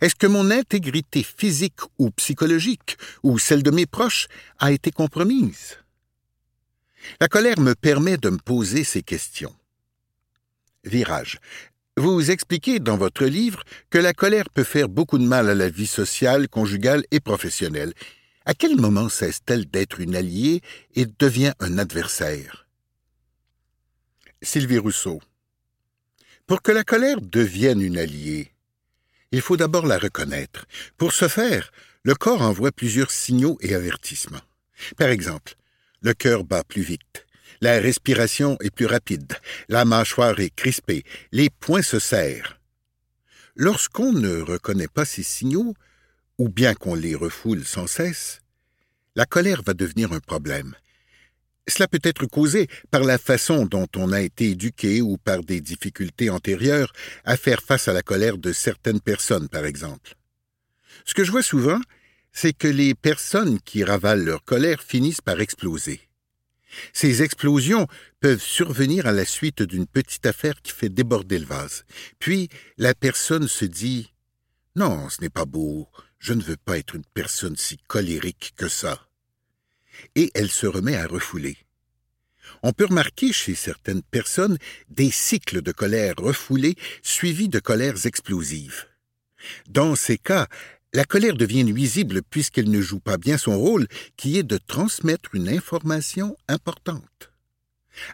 Est-ce 0.00 0.14
que 0.14 0.26
mon 0.26 0.50
intégrité 0.50 1.22
physique 1.22 1.80
ou 1.98 2.10
psychologique, 2.10 2.96
ou 3.22 3.38
celle 3.38 3.62
de 3.62 3.70
mes 3.70 3.86
proches, 3.86 4.28
a 4.58 4.72
été 4.72 4.90
compromise? 4.90 5.78
La 7.20 7.28
colère 7.28 7.58
me 7.58 7.74
permet 7.74 8.16
de 8.16 8.30
me 8.30 8.38
poser 8.38 8.84
ces 8.84 9.02
questions. 9.02 9.54
Virage. 10.84 11.38
Vous 11.96 12.30
expliquez 12.30 12.78
dans 12.78 12.96
votre 12.96 13.26
livre 13.26 13.62
que 13.90 13.98
la 13.98 14.14
colère 14.14 14.48
peut 14.48 14.64
faire 14.64 14.88
beaucoup 14.88 15.18
de 15.18 15.26
mal 15.26 15.50
à 15.50 15.54
la 15.54 15.68
vie 15.68 15.86
sociale, 15.86 16.48
conjugale 16.48 17.04
et 17.10 17.20
professionnelle. 17.20 17.92
À 18.46 18.54
quel 18.54 18.76
moment 18.76 19.08
cesse-t-elle 19.08 19.66
d'être 19.66 20.00
une 20.00 20.16
alliée 20.16 20.62
et 20.94 21.06
devient 21.06 21.52
un 21.60 21.78
adversaire? 21.78 22.66
Sylvie 24.40 24.78
Rousseau. 24.78 25.20
Pour 26.46 26.62
que 26.62 26.72
la 26.72 26.82
colère 26.82 27.20
devienne 27.20 27.80
une 27.80 27.98
alliée, 27.98 28.52
il 29.32 29.40
faut 29.40 29.56
d'abord 29.56 29.86
la 29.86 29.98
reconnaître. 29.98 30.66
Pour 30.96 31.12
ce 31.12 31.26
faire, 31.26 31.72
le 32.04 32.14
corps 32.14 32.42
envoie 32.42 32.70
plusieurs 32.70 33.10
signaux 33.10 33.58
et 33.60 33.74
avertissements. 33.74 34.40
Par 34.96 35.08
exemple, 35.08 35.54
le 36.02 36.14
cœur 36.14 36.44
bat 36.44 36.64
plus 36.64 36.82
vite, 36.82 37.26
la 37.60 37.78
respiration 37.78 38.56
est 38.60 38.74
plus 38.74 38.86
rapide, 38.86 39.34
la 39.68 39.84
mâchoire 39.84 40.38
est 40.40 40.54
crispée, 40.54 41.04
les 41.30 41.48
poings 41.48 41.82
se 41.82 41.98
serrent. 41.98 42.54
Lorsqu'on 43.54 44.12
ne 44.12 44.40
reconnaît 44.40 44.88
pas 44.88 45.04
ces 45.04 45.22
signaux, 45.22 45.74
ou 46.38 46.48
bien 46.48 46.74
qu'on 46.74 46.94
les 46.94 47.14
refoule 47.14 47.64
sans 47.64 47.86
cesse, 47.86 48.40
la 49.14 49.26
colère 49.26 49.62
va 49.62 49.74
devenir 49.74 50.12
un 50.12 50.20
problème. 50.20 50.74
Cela 51.68 51.86
peut 51.86 52.00
être 52.02 52.26
causé 52.26 52.68
par 52.90 53.04
la 53.04 53.18
façon 53.18 53.66
dont 53.66 53.86
on 53.96 54.12
a 54.12 54.20
été 54.20 54.50
éduqué 54.50 55.00
ou 55.00 55.16
par 55.16 55.42
des 55.42 55.60
difficultés 55.60 56.28
antérieures 56.28 56.92
à 57.24 57.36
faire 57.36 57.62
face 57.62 57.86
à 57.86 57.92
la 57.92 58.02
colère 58.02 58.38
de 58.38 58.52
certaines 58.52 59.00
personnes, 59.00 59.48
par 59.48 59.64
exemple. 59.64 60.16
Ce 61.04 61.14
que 61.14 61.24
je 61.24 61.30
vois 61.30 61.42
souvent, 61.42 61.80
c'est 62.32 62.52
que 62.52 62.68
les 62.68 62.94
personnes 62.94 63.60
qui 63.60 63.84
ravalent 63.84 64.24
leur 64.24 64.44
colère 64.44 64.82
finissent 64.82 65.20
par 65.20 65.40
exploser. 65.40 66.00
Ces 66.92 67.22
explosions 67.22 67.86
peuvent 68.20 68.42
survenir 68.42 69.06
à 69.06 69.12
la 69.12 69.26
suite 69.26 69.62
d'une 69.62 69.86
petite 69.86 70.26
affaire 70.26 70.60
qui 70.62 70.72
fait 70.72 70.88
déborder 70.88 71.38
le 71.38 71.46
vase. 71.46 71.84
Puis 72.18 72.48
la 72.78 72.94
personne 72.94 73.46
se 73.46 73.66
dit 73.66 74.12
Non, 74.74 75.08
ce 75.10 75.20
n'est 75.20 75.30
pas 75.30 75.44
beau, 75.44 75.88
je 76.18 76.32
ne 76.32 76.42
veux 76.42 76.56
pas 76.56 76.78
être 76.78 76.94
une 76.96 77.04
personne 77.14 77.56
si 77.56 77.76
colérique 77.88 78.54
que 78.56 78.68
ça. 78.68 79.06
Et 80.14 80.30
elle 80.34 80.50
se 80.50 80.66
remet 80.66 80.96
à 80.96 81.06
refouler. 81.06 81.56
On 82.62 82.72
peut 82.72 82.86
remarquer 82.86 83.32
chez 83.32 83.54
certaines 83.54 84.02
personnes 84.02 84.58
des 84.88 85.10
cycles 85.10 85.62
de 85.62 85.72
colère 85.72 86.14
refoulés 86.18 86.76
suivis 87.02 87.48
de 87.48 87.58
colères 87.58 88.06
explosives. 88.06 88.86
Dans 89.68 89.96
ces 89.96 90.18
cas, 90.18 90.46
la 90.92 91.04
colère 91.04 91.36
devient 91.36 91.64
nuisible 91.64 92.22
puisqu'elle 92.22 92.70
ne 92.70 92.80
joue 92.80 93.00
pas 93.00 93.16
bien 93.16 93.38
son 93.38 93.58
rôle, 93.58 93.88
qui 94.16 94.38
est 94.38 94.42
de 94.42 94.58
transmettre 94.58 95.34
une 95.34 95.48
information 95.48 96.36
importante. 96.48 97.32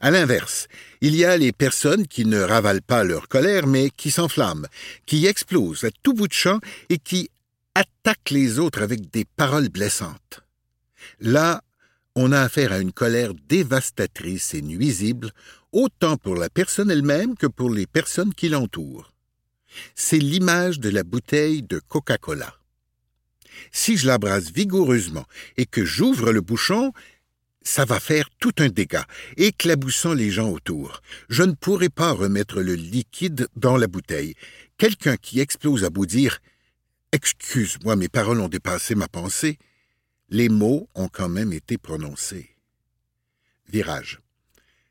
À 0.00 0.10
l'inverse, 0.10 0.66
il 1.00 1.14
y 1.14 1.24
a 1.24 1.36
les 1.36 1.52
personnes 1.52 2.06
qui 2.06 2.24
ne 2.24 2.40
ravalent 2.40 2.82
pas 2.84 3.04
leur 3.04 3.28
colère, 3.28 3.66
mais 3.66 3.90
qui 3.90 4.10
s'enflamment, 4.10 4.66
qui 5.06 5.26
explosent 5.26 5.84
à 5.84 5.90
tout 6.02 6.14
bout 6.14 6.28
de 6.28 6.32
champ 6.32 6.58
et 6.88 6.98
qui 6.98 7.30
attaquent 7.74 8.30
les 8.30 8.58
autres 8.58 8.82
avec 8.82 9.10
des 9.10 9.24
paroles 9.24 9.68
blessantes. 9.68 10.42
Là, 11.20 11.62
on 12.20 12.32
a 12.32 12.40
affaire 12.40 12.72
à 12.72 12.80
une 12.80 12.92
colère 12.92 13.32
dévastatrice 13.48 14.52
et 14.52 14.60
nuisible, 14.60 15.30
autant 15.70 16.16
pour 16.16 16.34
la 16.34 16.50
personne 16.50 16.90
elle-même 16.90 17.36
que 17.36 17.46
pour 17.46 17.70
les 17.70 17.86
personnes 17.86 18.34
qui 18.34 18.48
l'entourent. 18.48 19.12
C'est 19.94 20.18
l'image 20.18 20.80
de 20.80 20.88
la 20.88 21.04
bouteille 21.04 21.62
de 21.62 21.78
Coca-Cola. 21.78 22.56
Si 23.70 23.96
je 23.96 24.08
l'abrase 24.08 24.50
vigoureusement 24.52 25.26
et 25.56 25.64
que 25.64 25.84
j'ouvre 25.84 26.32
le 26.32 26.40
bouchon, 26.40 26.92
ça 27.62 27.84
va 27.84 28.00
faire 28.00 28.28
tout 28.40 28.54
un 28.58 28.68
dégât, 28.68 29.06
éclaboussant 29.36 30.12
les 30.12 30.32
gens 30.32 30.50
autour. 30.50 31.02
Je 31.28 31.44
ne 31.44 31.52
pourrai 31.52 31.88
pas 31.88 32.10
remettre 32.10 32.62
le 32.62 32.74
liquide 32.74 33.46
dans 33.54 33.76
la 33.76 33.86
bouteille. 33.86 34.34
Quelqu'un 34.76 35.16
qui 35.16 35.38
explose 35.38 35.84
à 35.84 35.90
bout 35.90 36.06
dire 36.06 36.40
Excuse-moi, 37.12 37.94
mes 37.94 38.08
paroles 38.08 38.40
ont 38.40 38.48
dépassé 38.48 38.96
ma 38.96 39.06
pensée. 39.06 39.58
Les 40.30 40.50
mots 40.50 40.88
ont 40.94 41.08
quand 41.08 41.30
même 41.30 41.54
été 41.54 41.78
prononcés. 41.78 42.50
Virage. 43.68 44.20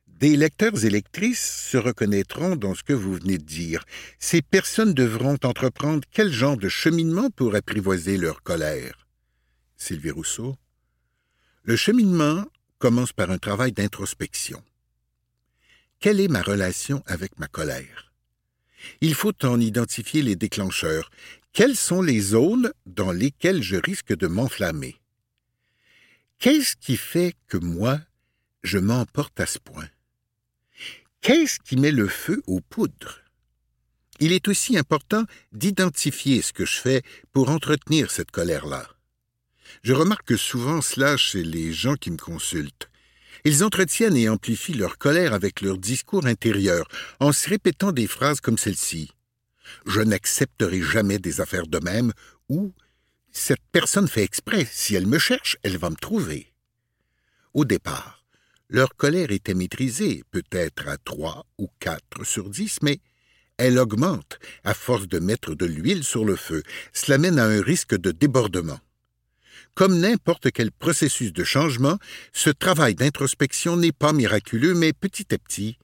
Des 0.07 0.35
lecteurs 0.35 0.83
et 0.83 0.89
lectrices 0.89 1.67
se 1.69 1.77
reconnaîtront 1.77 2.55
dans 2.55 2.73
ce 2.73 2.81
que 2.81 2.93
vous 2.93 3.13
venez 3.13 3.37
de 3.37 3.43
dire. 3.43 3.85
Ces 4.17 4.41
personnes 4.41 4.95
devront 4.95 5.37
entreprendre 5.43 6.07
quel 6.11 6.31
genre 6.31 6.57
de 6.57 6.69
cheminement 6.69 7.29
pour 7.29 7.53
apprivoiser 7.53 8.17
leur 8.17 8.41
colère? 8.41 9.07
Sylvie 9.75 10.09
Rousseau. 10.09 10.57
Le 11.63 11.75
cheminement 11.75 12.47
commence 12.79 13.13
par 13.13 13.29
un 13.29 13.37
travail 13.37 13.73
d'introspection. 13.73 14.63
Quelle 15.99 16.19
est 16.19 16.29
ma 16.29 16.41
relation 16.41 17.03
avec 17.05 17.37
ma 17.37 17.47
colère? 17.47 18.11
Il 19.01 19.13
faut 19.13 19.45
en 19.45 19.59
identifier 19.59 20.23
les 20.23 20.35
déclencheurs. 20.35 21.11
Quelles 21.53 21.75
sont 21.75 22.01
les 22.01 22.21
zones 22.21 22.71
dans 22.87 23.11
lesquelles 23.11 23.61
je 23.61 23.75
risque 23.75 24.15
de 24.15 24.25
m'enflammer? 24.25 24.95
Qu'est-ce 26.39 26.75
qui 26.75 26.97
fait 26.97 27.35
que 27.47 27.57
moi, 27.57 27.99
je 28.61 28.77
m'emporte 28.77 29.39
à 29.39 29.47
ce 29.47 29.57
point? 29.57 29.89
Qu'est-ce 31.21 31.59
qui 31.59 31.77
met 31.77 31.91
le 31.91 32.07
feu 32.07 32.43
aux 32.45 32.61
poudres? 32.61 33.21
Il 34.19 34.31
est 34.31 34.47
aussi 34.47 34.77
important 34.77 35.23
d'identifier 35.51 36.43
ce 36.43 36.53
que 36.53 36.65
je 36.65 36.77
fais 36.77 37.01
pour 37.33 37.49
entretenir 37.49 38.11
cette 38.11 38.29
colère-là. 38.29 38.87
Je 39.81 39.93
remarque 39.93 40.37
souvent 40.37 40.81
cela 40.81 41.17
chez 41.17 41.43
les 41.43 41.73
gens 41.73 41.95
qui 41.95 42.11
me 42.11 42.17
consultent. 42.17 42.89
Ils 43.43 43.63
entretiennent 43.63 44.17
et 44.17 44.29
amplifient 44.29 44.73
leur 44.73 44.99
colère 44.99 45.33
avec 45.33 45.61
leur 45.61 45.79
discours 45.79 46.27
intérieur, 46.27 46.87
en 47.19 47.31
se 47.31 47.49
répétant 47.49 47.91
des 47.91 48.07
phrases 48.07 48.41
comme 48.41 48.59
celle-ci. 48.59 49.11
Je 49.87 50.01
n'accepterai 50.01 50.83
jamais 50.83 51.17
des 51.17 51.41
affaires 51.41 51.67
de 51.67 51.79
même 51.79 52.13
ou 52.47 52.73
cette 53.31 53.61
personne 53.71 54.07
fait 54.07 54.23
exprès, 54.23 54.67
si 54.69 54.95
elle 54.95 55.07
me 55.07 55.19
cherche, 55.19 55.57
elle 55.63 55.77
va 55.77 55.89
me 55.89 55.95
trouver. 55.95 56.53
Au 57.53 57.65
départ, 57.65 58.25
leur 58.69 58.95
colère 58.95 59.31
était 59.31 59.53
maîtrisée, 59.53 60.23
peut-être 60.31 60.87
à 60.87 60.97
trois 60.97 61.45
ou 61.57 61.69
quatre 61.79 62.25
sur 62.25 62.49
dix, 62.49 62.79
mais 62.81 62.99
elle 63.57 63.79
augmente 63.79 64.39
à 64.63 64.73
force 64.73 65.07
de 65.07 65.19
mettre 65.19 65.55
de 65.55 65.65
l'huile 65.65 66.03
sur 66.03 66.25
le 66.25 66.35
feu. 66.35 66.63
Cela 66.93 67.17
mène 67.17 67.39
à 67.39 67.45
un 67.45 67.61
risque 67.61 67.95
de 67.95 68.11
débordement. 68.11 68.79
Comme 69.73 69.99
n'importe 69.99 70.51
quel 70.51 70.71
processus 70.71 71.31
de 71.33 71.43
changement, 71.43 71.97
ce 72.33 72.49
travail 72.49 72.95
d'introspection 72.95 73.77
n'est 73.77 73.91
pas 73.91 74.13
miraculeux, 74.13 74.73
mais 74.73 74.93
petit 74.93 75.33
à 75.33 75.37
petit, 75.37 75.77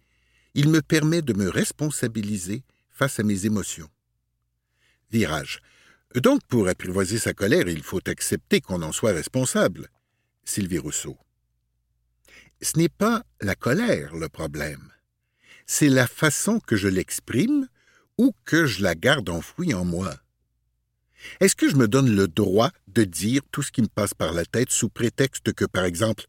il 0.55 0.69
me 0.69 0.81
permet 0.81 1.21
de 1.21 1.33
me 1.33 1.49
responsabiliser 1.49 2.63
face 2.91 3.19
à 3.19 3.23
mes 3.23 3.45
émotions. 3.45 3.89
Virage. 5.11 5.61
Donc, 6.15 6.41
pour 6.47 6.67
apprivoiser 6.67 7.17
sa 7.17 7.33
colère, 7.33 7.67
il 7.67 7.81
faut 7.81 8.07
accepter 8.07 8.61
qu'on 8.61 8.81
en 8.83 8.91
soit 8.91 9.13
responsable. 9.13 9.89
Sylvie 10.45 10.77
Rousseau. 10.77 11.17
Ce 12.61 12.77
n'est 12.77 12.89
pas 12.89 13.23
la 13.41 13.55
colère 13.55 14.15
le 14.15 14.29
problème. 14.29 14.91
C'est 15.65 15.89
la 15.89 16.07
façon 16.07 16.59
que 16.59 16.75
je 16.75 16.87
l'exprime 16.87 17.67
ou 18.17 18.33
que 18.45 18.65
je 18.65 18.83
la 18.83 18.95
garde 18.95 19.29
enfouie 19.29 19.73
en 19.73 19.85
moi. 19.85 20.13
Est-ce 21.39 21.55
que 21.55 21.69
je 21.69 21.75
me 21.75 21.87
donne 21.87 22.15
le 22.15 22.27
droit 22.27 22.71
de 22.87 23.05
dire 23.05 23.41
tout 23.51 23.63
ce 23.63 23.71
qui 23.71 23.81
me 23.81 23.87
passe 23.87 24.13
par 24.13 24.33
la 24.33 24.45
tête 24.45 24.71
sous 24.71 24.89
prétexte 24.89 25.53
que, 25.53 25.65
par 25.65 25.85
exemple, 25.85 26.25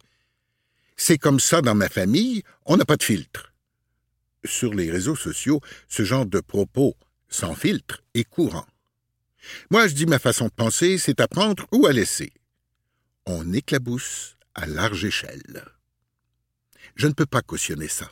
c'est 0.97 1.17
comme 1.17 1.39
ça 1.39 1.61
dans 1.61 1.75
ma 1.75 1.89
famille, 1.89 2.43
on 2.65 2.77
n'a 2.77 2.85
pas 2.85 2.97
de 2.97 3.03
filtre? 3.03 3.53
Sur 4.45 4.73
les 4.73 4.89
réseaux 4.89 5.15
sociaux, 5.15 5.59
ce 5.89 6.03
genre 6.03 6.25
de 6.25 6.39
propos 6.39 6.95
sans 7.27 7.55
filtre 7.55 8.03
est 8.13 8.23
courant. 8.23 8.65
Moi, 9.69 9.87
je 9.87 9.93
dis 9.93 10.05
ma 10.05 10.19
façon 10.19 10.45
de 10.45 10.51
penser, 10.51 10.97
c'est 10.97 11.19
à 11.19 11.27
prendre 11.27 11.67
ou 11.71 11.85
à 11.85 11.93
laisser. 11.93 12.31
On 13.25 13.53
éclabousse 13.53 14.35
à 14.53 14.65
large 14.65 15.05
échelle. 15.05 15.65
Je 16.95 17.07
ne 17.07 17.13
peux 17.13 17.25
pas 17.25 17.41
cautionner 17.41 17.87
ça. 17.87 18.11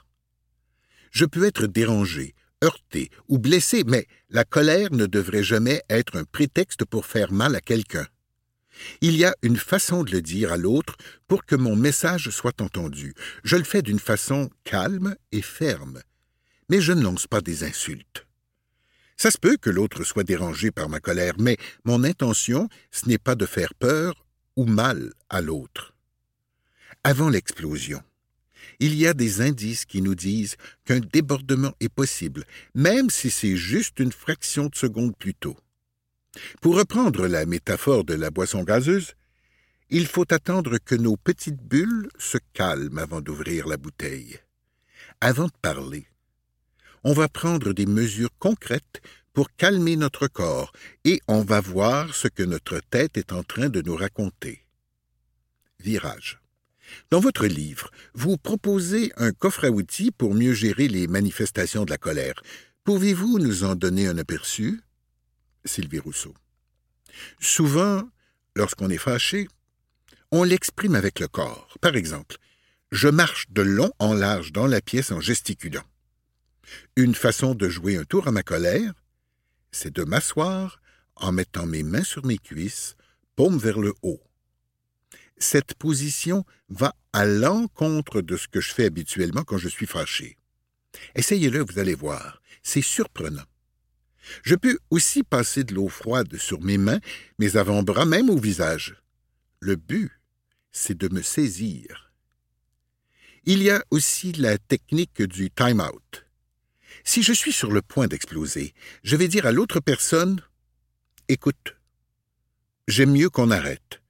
Je 1.11 1.25
peux 1.25 1.45
être 1.45 1.67
dérangé, 1.67 2.33
heurté 2.63 3.09
ou 3.27 3.37
blessé, 3.37 3.83
mais 3.85 4.07
la 4.29 4.43
colère 4.43 4.91
ne 4.91 5.05
devrait 5.05 5.43
jamais 5.43 5.83
être 5.89 6.17
un 6.17 6.23
prétexte 6.23 6.85
pour 6.85 7.05
faire 7.05 7.31
mal 7.31 7.55
à 7.55 7.61
quelqu'un. 7.61 8.07
Il 9.01 9.15
y 9.15 9.23
a 9.23 9.35
une 9.43 9.57
façon 9.57 10.03
de 10.03 10.11
le 10.11 10.21
dire 10.21 10.51
à 10.51 10.57
l'autre 10.57 10.95
pour 11.27 11.45
que 11.45 11.55
mon 11.55 11.75
message 11.75 12.29
soit 12.31 12.59
entendu. 12.61 13.13
Je 13.43 13.55
le 13.55 13.63
fais 13.63 13.83
d'une 13.83 13.99
façon 13.99 14.49
calme 14.63 15.15
et 15.31 15.43
ferme, 15.43 16.01
mais 16.69 16.81
je 16.81 16.91
ne 16.91 17.03
lance 17.03 17.27
pas 17.27 17.41
des 17.41 17.63
insultes. 17.63 18.25
Ça 19.23 19.31
se 19.31 19.37
peut 19.37 19.55
que 19.55 19.69
l'autre 19.69 20.03
soit 20.03 20.25
dérangé 20.25 20.69
par 20.69 20.89
ma 20.89 20.99
colère, 20.99 21.35
mais 21.39 21.55
mon 21.85 22.03
intention, 22.03 22.67
ce 22.91 23.07
n'est 23.07 23.17
pas 23.17 23.35
de 23.35 23.45
faire 23.45 23.73
peur 23.73 24.27
ou 24.57 24.65
mal 24.65 25.13
à 25.29 25.39
l'autre. 25.39 25.93
Avant 27.05 27.29
l'explosion, 27.29 28.03
il 28.79 28.95
y 28.95 29.07
a 29.07 29.13
des 29.13 29.39
indices 29.39 29.85
qui 29.85 30.01
nous 30.01 30.13
disent 30.13 30.57
qu'un 30.83 30.99
débordement 30.99 31.71
est 31.79 31.87
possible, 31.87 32.43
même 32.75 33.09
si 33.09 33.31
c'est 33.31 33.55
juste 33.55 34.01
une 34.01 34.11
fraction 34.11 34.65
de 34.65 34.75
seconde 34.75 35.15
plus 35.15 35.35
tôt. 35.35 35.55
Pour 36.59 36.75
reprendre 36.75 37.25
la 37.25 37.45
métaphore 37.45 38.03
de 38.03 38.15
la 38.15 38.29
boisson 38.29 38.63
gazeuse, 38.63 39.13
il 39.89 40.05
faut 40.05 40.33
attendre 40.33 40.79
que 40.79 40.95
nos 40.95 41.15
petites 41.15 41.63
bulles 41.63 42.09
se 42.19 42.39
calment 42.51 42.97
avant 42.97 43.21
d'ouvrir 43.21 43.69
la 43.69 43.77
bouteille. 43.77 44.37
Avant 45.21 45.45
de 45.45 45.57
parler, 45.61 46.07
on 47.03 47.13
va 47.13 47.27
prendre 47.27 47.73
des 47.73 47.85
mesures 47.85 48.31
concrètes 48.39 49.01
pour 49.33 49.53
calmer 49.55 49.95
notre 49.95 50.27
corps 50.27 50.71
et 51.03 51.19
on 51.27 51.41
va 51.41 51.59
voir 51.59 52.15
ce 52.15 52.27
que 52.27 52.43
notre 52.43 52.79
tête 52.79 53.17
est 53.17 53.33
en 53.33 53.43
train 53.43 53.69
de 53.69 53.81
nous 53.81 53.95
raconter. 53.95 54.65
Virage. 55.79 56.39
Dans 57.09 57.19
votre 57.19 57.47
livre, 57.47 57.89
vous 58.13 58.37
proposez 58.37 59.11
un 59.17 59.31
coffre 59.31 59.65
à 59.65 59.69
outils 59.69 60.11
pour 60.11 60.35
mieux 60.35 60.53
gérer 60.53 60.87
les 60.87 61.07
manifestations 61.07 61.85
de 61.85 61.89
la 61.89 61.97
colère. 61.97 62.41
Pouvez-vous 62.83 63.39
nous 63.39 63.63
en 63.63 63.75
donner 63.75 64.07
un 64.07 64.17
aperçu? 64.17 64.81
Sylvie 65.65 65.99
Rousseau. 65.99 66.33
Souvent, 67.39 68.07
lorsqu'on 68.55 68.89
est 68.89 68.97
fâché, 68.97 69.47
on 70.31 70.43
l'exprime 70.43 70.95
avec 70.95 71.19
le 71.19 71.27
corps. 71.27 71.75
Par 71.81 71.95
exemple, 71.95 72.37
je 72.91 73.07
marche 73.07 73.47
de 73.49 73.61
long 73.61 73.91
en 73.99 74.13
large 74.13 74.51
dans 74.51 74.67
la 74.67 74.81
pièce 74.81 75.11
en 75.11 75.19
gesticulant. 75.19 75.83
Une 76.95 77.15
façon 77.15 77.55
de 77.55 77.69
jouer 77.69 77.97
un 77.97 78.03
tour 78.03 78.27
à 78.27 78.31
ma 78.31 78.43
colère, 78.43 78.93
c'est 79.71 79.93
de 79.93 80.03
m'asseoir 80.03 80.81
en 81.15 81.31
mettant 81.31 81.65
mes 81.65 81.83
mains 81.83 82.03
sur 82.03 82.25
mes 82.25 82.37
cuisses, 82.37 82.95
paume 83.35 83.57
vers 83.57 83.79
le 83.79 83.93
haut 84.01 84.21
cette 85.43 85.75
position 85.75 86.45
va 86.69 86.95
à 87.11 87.25
l'encontre 87.25 88.21
de 88.21 88.37
ce 88.37 88.47
que 88.47 88.61
je 88.61 88.73
fais 88.73 88.85
habituellement 88.85 89.43
quand 89.43 89.57
je 89.57 89.69
suis 89.69 89.85
fâché. 89.85 90.37
Essayez-le, 91.15 91.59
vous 91.63 91.79
allez 91.79 91.95
voir, 91.95 92.41
c'est 92.63 92.81
surprenant. 92.81 93.43
Je 94.43 94.55
peux 94.55 94.79
aussi 94.89 95.23
passer 95.23 95.63
de 95.63 95.75
l'eau 95.75 95.89
froide 95.89 96.37
sur 96.37 96.61
mes 96.61 96.77
mains, 96.77 96.99
mes 97.39 97.57
avant-bras, 97.57 98.05
même 98.05 98.29
au 98.29 98.37
visage. 98.37 98.95
Le 99.59 99.75
but, 99.75 100.11
c'est 100.71 100.97
de 100.97 101.13
me 101.13 101.21
saisir. 101.21 102.13
Il 103.45 103.61
y 103.61 103.69
a 103.69 103.83
aussi 103.91 104.31
la 104.31 104.57
technique 104.57 105.21
du 105.21 105.51
time-out. 105.51 106.25
Si 107.03 107.21
je 107.21 107.33
suis 107.33 107.51
sur 107.51 107.71
le 107.71 107.81
point 107.81 108.07
d'exploser, 108.07 108.73
je 109.03 109.15
vais 109.15 109.27
dire 109.27 109.45
à 109.45 109.51
l'autre 109.51 109.79
personne 109.79 110.41
Écoute, 111.27 111.75
j'aime 112.87 113.11
mieux 113.11 113.29
qu'on 113.29 113.51
arrête. 113.51 114.01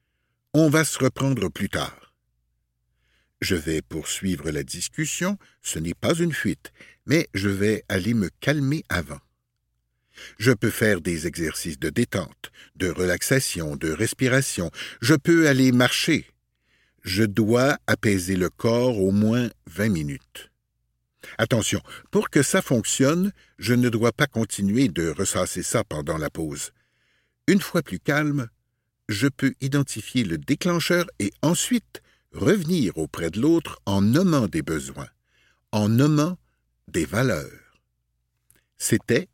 On 0.53 0.69
va 0.69 0.83
se 0.83 0.99
reprendre 0.99 1.49
plus 1.49 1.69
tard. 1.69 2.13
Je 3.41 3.55
vais 3.55 3.81
poursuivre 3.81 4.51
la 4.51 4.63
discussion, 4.63 5.37
ce 5.61 5.79
n'est 5.79 5.95
pas 5.95 6.13
une 6.13 6.33
fuite, 6.33 6.71
mais 7.05 7.27
je 7.33 7.49
vais 7.49 7.83
aller 7.89 8.13
me 8.13 8.29
calmer 8.39 8.83
avant. 8.89 9.19
Je 10.37 10.51
peux 10.51 10.69
faire 10.69 11.01
des 11.01 11.27
exercices 11.27 11.79
de 11.79 11.89
détente, 11.89 12.51
de 12.75 12.89
relaxation, 12.89 13.75
de 13.75 13.91
respiration, 13.91 14.71
je 15.01 15.15
peux 15.15 15.47
aller 15.49 15.71
marcher. 15.71 16.27
Je 17.01 17.23
dois 17.23 17.77
apaiser 17.87 18.35
le 18.35 18.49
corps 18.49 18.99
au 18.99 19.11
moins 19.11 19.49
vingt 19.67 19.89
minutes. 19.89 20.52
Attention, 21.37 21.81
pour 22.11 22.29
que 22.29 22.43
ça 22.43 22.61
fonctionne, 22.61 23.31
je 23.57 23.73
ne 23.73 23.89
dois 23.89 24.11
pas 24.11 24.27
continuer 24.27 24.87
de 24.87 25.09
ressasser 25.09 25.63
ça 25.63 25.83
pendant 25.83 26.17
la 26.17 26.29
pause. 26.29 26.71
Une 27.47 27.61
fois 27.61 27.81
plus 27.81 27.99
calme, 27.99 28.47
je 29.09 29.27
peux 29.27 29.53
identifier 29.61 30.23
le 30.23 30.37
déclencheur 30.37 31.05
et 31.19 31.31
ensuite 31.41 32.01
revenir 32.31 32.97
auprès 32.97 33.29
de 33.29 33.39
l'autre 33.39 33.79
en 33.85 34.01
nommant 34.01 34.47
des 34.47 34.61
besoins, 34.61 35.09
en 35.71 35.89
nommant 35.89 36.37
des 36.87 37.05
valeurs. 37.05 37.79
C'était 38.77 39.29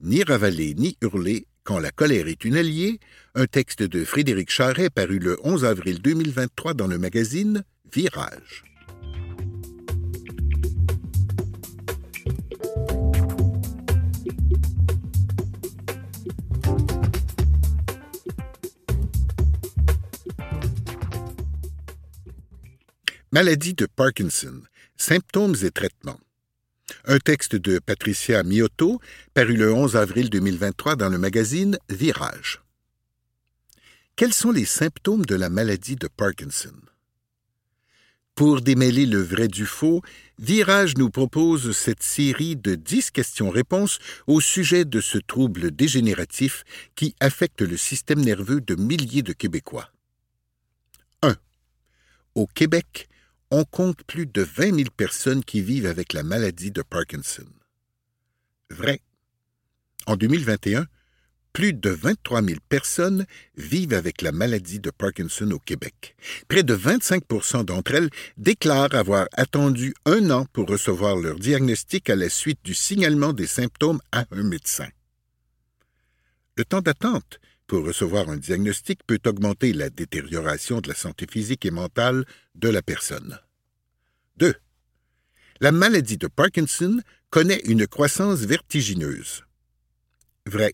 Ni 0.00 0.22
ravaler 0.22 0.74
ni 0.74 0.96
hurler 1.02 1.46
quand 1.64 1.80
la 1.80 1.90
colère 1.90 2.28
est 2.28 2.44
une 2.44 2.56
alliée, 2.56 3.00
un 3.34 3.46
texte 3.46 3.82
de 3.82 4.04
Frédéric 4.04 4.50
Charret 4.50 4.90
paru 4.90 5.18
le 5.18 5.38
11 5.42 5.64
avril 5.64 6.00
2023 6.00 6.74
dans 6.74 6.86
le 6.86 6.98
magazine 6.98 7.64
Virage. 7.92 8.67
Maladie 23.30 23.74
de 23.74 23.84
Parkinson, 23.84 24.62
symptômes 24.96 25.54
et 25.62 25.70
traitements. 25.70 26.18
Un 27.04 27.18
texte 27.18 27.56
de 27.56 27.78
Patricia 27.78 28.42
Miotto, 28.42 29.02
paru 29.34 29.54
le 29.54 29.70
11 29.70 29.96
avril 29.96 30.30
2023 30.30 30.96
dans 30.96 31.10
le 31.10 31.18
magazine 31.18 31.78
Virage. 31.90 32.62
Quels 34.16 34.32
sont 34.32 34.50
les 34.50 34.64
symptômes 34.64 35.26
de 35.26 35.34
la 35.34 35.50
maladie 35.50 35.96
de 35.96 36.08
Parkinson? 36.08 36.72
Pour 38.34 38.62
démêler 38.62 39.04
le 39.04 39.20
vrai 39.20 39.48
du 39.48 39.66
faux, 39.66 40.00
Virage 40.38 40.96
nous 40.96 41.10
propose 41.10 41.76
cette 41.76 42.02
série 42.02 42.56
de 42.56 42.76
dix 42.76 43.10
questions-réponses 43.10 43.98
au 44.26 44.40
sujet 44.40 44.86
de 44.86 45.02
ce 45.02 45.18
trouble 45.18 45.70
dégénératif 45.70 46.64
qui 46.94 47.14
affecte 47.20 47.60
le 47.60 47.76
système 47.76 48.22
nerveux 48.22 48.62
de 48.62 48.74
milliers 48.74 49.22
de 49.22 49.34
Québécois. 49.34 49.92
1. 51.20 51.36
Au 52.34 52.46
Québec, 52.46 53.10
on 53.50 53.64
compte 53.64 54.02
plus 54.04 54.26
de 54.26 54.42
20 54.42 54.76
000 54.76 54.90
personnes 54.96 55.44
qui 55.44 55.60
vivent 55.60 55.86
avec 55.86 56.12
la 56.12 56.22
maladie 56.22 56.70
de 56.70 56.82
Parkinson. 56.82 57.46
Vrai. 58.70 59.00
En 60.06 60.16
2021, 60.16 60.86
plus 61.52 61.72
de 61.72 61.90
23 61.90 62.42
000 62.42 62.58
personnes 62.68 63.26
vivent 63.56 63.94
avec 63.94 64.22
la 64.22 64.32
maladie 64.32 64.80
de 64.80 64.90
Parkinson 64.90 65.50
au 65.50 65.58
Québec. 65.58 66.14
Près 66.46 66.62
de 66.62 66.76
25% 66.76 67.64
d'entre 67.64 67.94
elles 67.94 68.10
déclarent 68.36 68.94
avoir 68.94 69.26
attendu 69.32 69.94
un 70.04 70.30
an 70.30 70.46
pour 70.52 70.68
recevoir 70.68 71.16
leur 71.16 71.38
diagnostic 71.38 72.10
à 72.10 72.16
la 72.16 72.28
suite 72.28 72.60
du 72.64 72.74
signalement 72.74 73.32
des 73.32 73.46
symptômes 73.46 74.00
à 74.12 74.24
un 74.30 74.42
médecin. 74.42 74.88
Le 76.56 76.64
temps 76.64 76.80
d'attente 76.80 77.40
pour 77.68 77.84
recevoir 77.84 78.30
un 78.30 78.38
diagnostic 78.38 79.00
peut 79.06 79.20
augmenter 79.26 79.72
la 79.72 79.90
détérioration 79.90 80.80
de 80.80 80.88
la 80.88 80.94
santé 80.94 81.26
physique 81.30 81.66
et 81.66 81.70
mentale 81.70 82.24
de 82.54 82.68
la 82.68 82.82
personne. 82.82 83.38
2. 84.38 84.54
La 85.60 85.70
maladie 85.70 86.16
de 86.16 86.28
Parkinson 86.28 86.98
connaît 87.30 87.60
une 87.66 87.86
croissance 87.86 88.40
vertigineuse. 88.40 89.44
Vrai. 90.46 90.72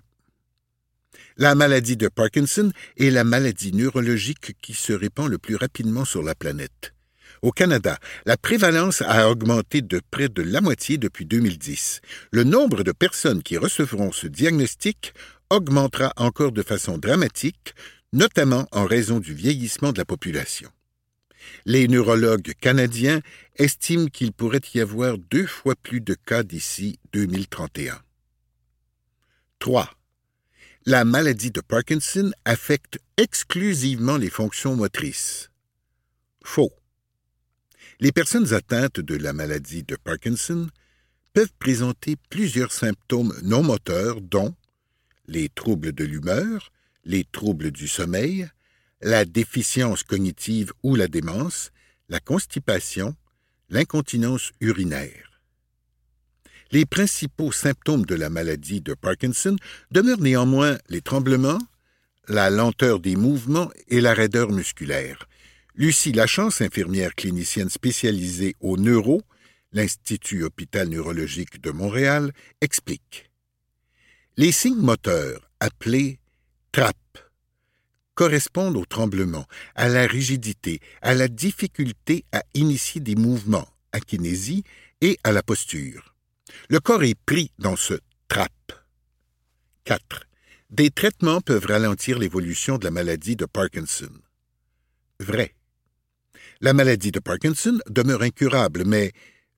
La 1.37 1.57
maladie 1.57 1.97
de 1.97 2.07
Parkinson 2.07 2.71
est 2.97 3.11
la 3.11 3.25
maladie 3.25 3.73
neurologique 3.73 4.53
qui 4.63 4.73
se 4.73 4.93
répand 4.93 5.29
le 5.29 5.39
plus 5.39 5.57
rapidement 5.57 6.05
sur 6.05 6.23
la 6.23 6.37
planète. 6.37 6.95
Au 7.43 7.51
Canada, 7.51 7.99
la 8.25 8.37
prévalence 8.37 9.03
a 9.03 9.29
augmenté 9.29 9.83
de 9.83 10.01
près 10.11 10.29
de 10.29 10.43
la 10.43 10.61
moitié 10.61 10.97
depuis 10.97 11.27
2010. 11.27 12.01
Le 12.31 12.45
nombre 12.45 12.85
de 12.85 12.93
personnes 12.93 13.43
qui 13.43 13.59
recevront 13.59 14.13
ce 14.13 14.27
diagnostic 14.27 15.13
augmentera 15.51 16.13
encore 16.17 16.53
de 16.53 16.63
façon 16.63 16.99
dramatique, 16.99 17.75
notamment 18.13 18.67
en 18.73 18.87
raison 18.87 19.21
du 19.21 19.35
vieillissement 19.35 19.93
de 19.93 19.99
la 19.99 20.05
population. 20.05 20.71
Les 21.67 21.89
neurologues 21.89 22.55
canadiens 22.61 23.21
estiment 23.57 24.07
qu'il 24.07 24.33
pourrait 24.33 24.63
y 24.75 24.81
avoir 24.81 25.19
deux 25.19 25.47
fois 25.47 25.75
plus 25.77 26.01
de 26.01 26.15
cas 26.15 26.43
d'ici 26.43 26.99
2031. 27.13 28.01
3 29.59 29.91
la 30.87 31.07
maladie 31.07 31.51
de 31.51 31.63
Parkinson 31.63 32.31
affecte 32.45 32.99
exclusivement 33.17 34.19
les 34.19 34.29
fonctions 34.29 34.77
motrices. 34.77 35.51
Faux. 36.45 36.73
Les 38.01 38.13
personnes 38.13 38.53
atteintes 38.53 39.01
de 39.01 39.17
la 39.17 39.33
maladie 39.33 39.83
de 39.83 39.97
Parkinson 39.97 40.69
peuvent 41.33 41.53
présenter 41.59 42.17
plusieurs 42.29 42.71
symptômes 42.71 43.35
non 43.43 43.63
moteurs 43.63 44.21
dont 44.21 44.55
les 45.27 45.49
troubles 45.49 45.93
de 45.93 46.05
l'humeur, 46.05 46.73
les 47.05 47.25
troubles 47.25 47.71
du 47.71 47.89
sommeil, 47.89 48.49
la 49.01 49.25
déficience 49.25 50.03
cognitive 50.03 50.73
ou 50.83 50.95
la 50.95 51.09
démence, 51.09 51.71
la 52.09 52.21
constipation, 52.21 53.15
l'incontinence 53.69 54.53
urinaire. 54.61 55.41
Les 56.71 56.87
principaux 56.87 57.53
symptômes 57.53 58.07
de 58.07 58.15
la 58.15 58.31
maladie 58.31 58.81
de 58.81 58.95
Parkinson 58.95 59.57
demeurent 59.91 60.21
néanmoins 60.21 60.79
les 60.89 61.03
tremblements, 61.03 61.59
la 62.29 62.51
lenteur 62.51 63.01
des 63.01 63.17
mouvements 63.17 63.71
et 63.89 64.01
la 64.01 64.15
raideur 64.15 64.51
musculaire. 64.51 65.29
Lucie 65.75 66.13
Lachance, 66.13 66.61
infirmière 66.61 67.15
clinicienne 67.15 67.69
spécialisée 67.69 68.55
au 68.61 68.77
neuro, 68.77 69.23
l'Institut 69.73 70.45
Hôpital 70.45 70.89
Neurologique 70.89 71.61
de 71.61 71.71
Montréal, 71.71 72.33
explique. 72.61 73.31
Les 74.37 74.51
signes 74.51 74.81
moteurs, 74.81 75.49
appelés 75.61 76.19
TRAP, 76.73 76.97
correspondent 78.17 78.77
au 78.77 78.85
tremblement, 78.85 79.47
à 79.77 79.89
la 79.89 80.09
rigidité, 80.09 80.81
à 81.03 81.15
la 81.15 81.29
difficulté 81.29 82.25
à 82.33 82.43
initier 82.55 83.01
des 83.01 83.15
mouvements, 83.15 83.69
à 83.93 84.01
kinésie 84.01 84.65
et 85.01 85.19
à 85.23 85.31
la 85.31 85.45
posture. 85.45 86.17
Le 86.69 86.81
corps 86.81 87.05
est 87.05 87.15
pris 87.15 87.53
dans 87.61 87.77
ce 87.77 87.95
trap. 88.27 88.51
4. 89.85 90.27
Des 90.71 90.91
traitements 90.91 91.41
peuvent 91.41 91.67
ralentir 91.67 92.19
l'évolution 92.19 92.77
de 92.77 92.85
la 92.85 92.91
maladie 92.91 93.37
de 93.37 93.45
Parkinson. 93.45 94.11
Vrai. 95.21 95.55
La 96.61 96.73
maladie 96.73 97.13
de 97.13 97.21
Parkinson 97.21 97.79
demeure 97.89 98.23
incurable, 98.23 98.83
mais 98.85 99.13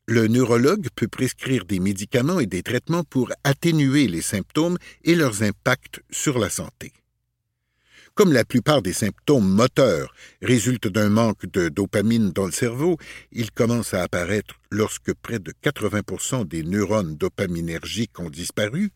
le 0.07 0.29
neurologue 0.29 0.89
peut 0.95 1.09
prescrire 1.09 1.65
des 1.65 1.81
médicaments 1.81 2.39
et 2.39 2.47
des 2.47 2.63
traitements 2.63 3.03
pour 3.03 3.33
atténuer 3.43 4.07
les 4.07 4.23
symptômes 4.23 4.79
et 5.05 5.17
leurs 5.17 5.43
impacts 5.43 6.01
sur 6.11 6.39
la 6.39 6.49
santé. 6.49 6.93
Comme 8.15 8.33
la 8.33 8.45
plupart 8.45 8.81
des 8.83 8.95
symptômes 8.95 9.49
moteurs 9.49 10.15
résultent 10.41 10.89
d'un 10.89 11.11
manque 11.11 11.45
de 11.47 11.69
dopamine 11.69 12.31
dans 12.31 12.47
le 12.47 12.53
cerveau, 12.53 12.97
ils 13.33 13.51
commencent 13.51 13.93
à 13.95 14.03
apparaître 14.03 14.55
lorsque 14.71 15.13
près 15.13 15.39
de 15.39 15.53
80% 15.63 16.47
des 16.47 16.63
neurones 16.63 17.17
dopaminergiques 17.17 18.19
ont 18.19 18.31
disparu. 18.31 18.91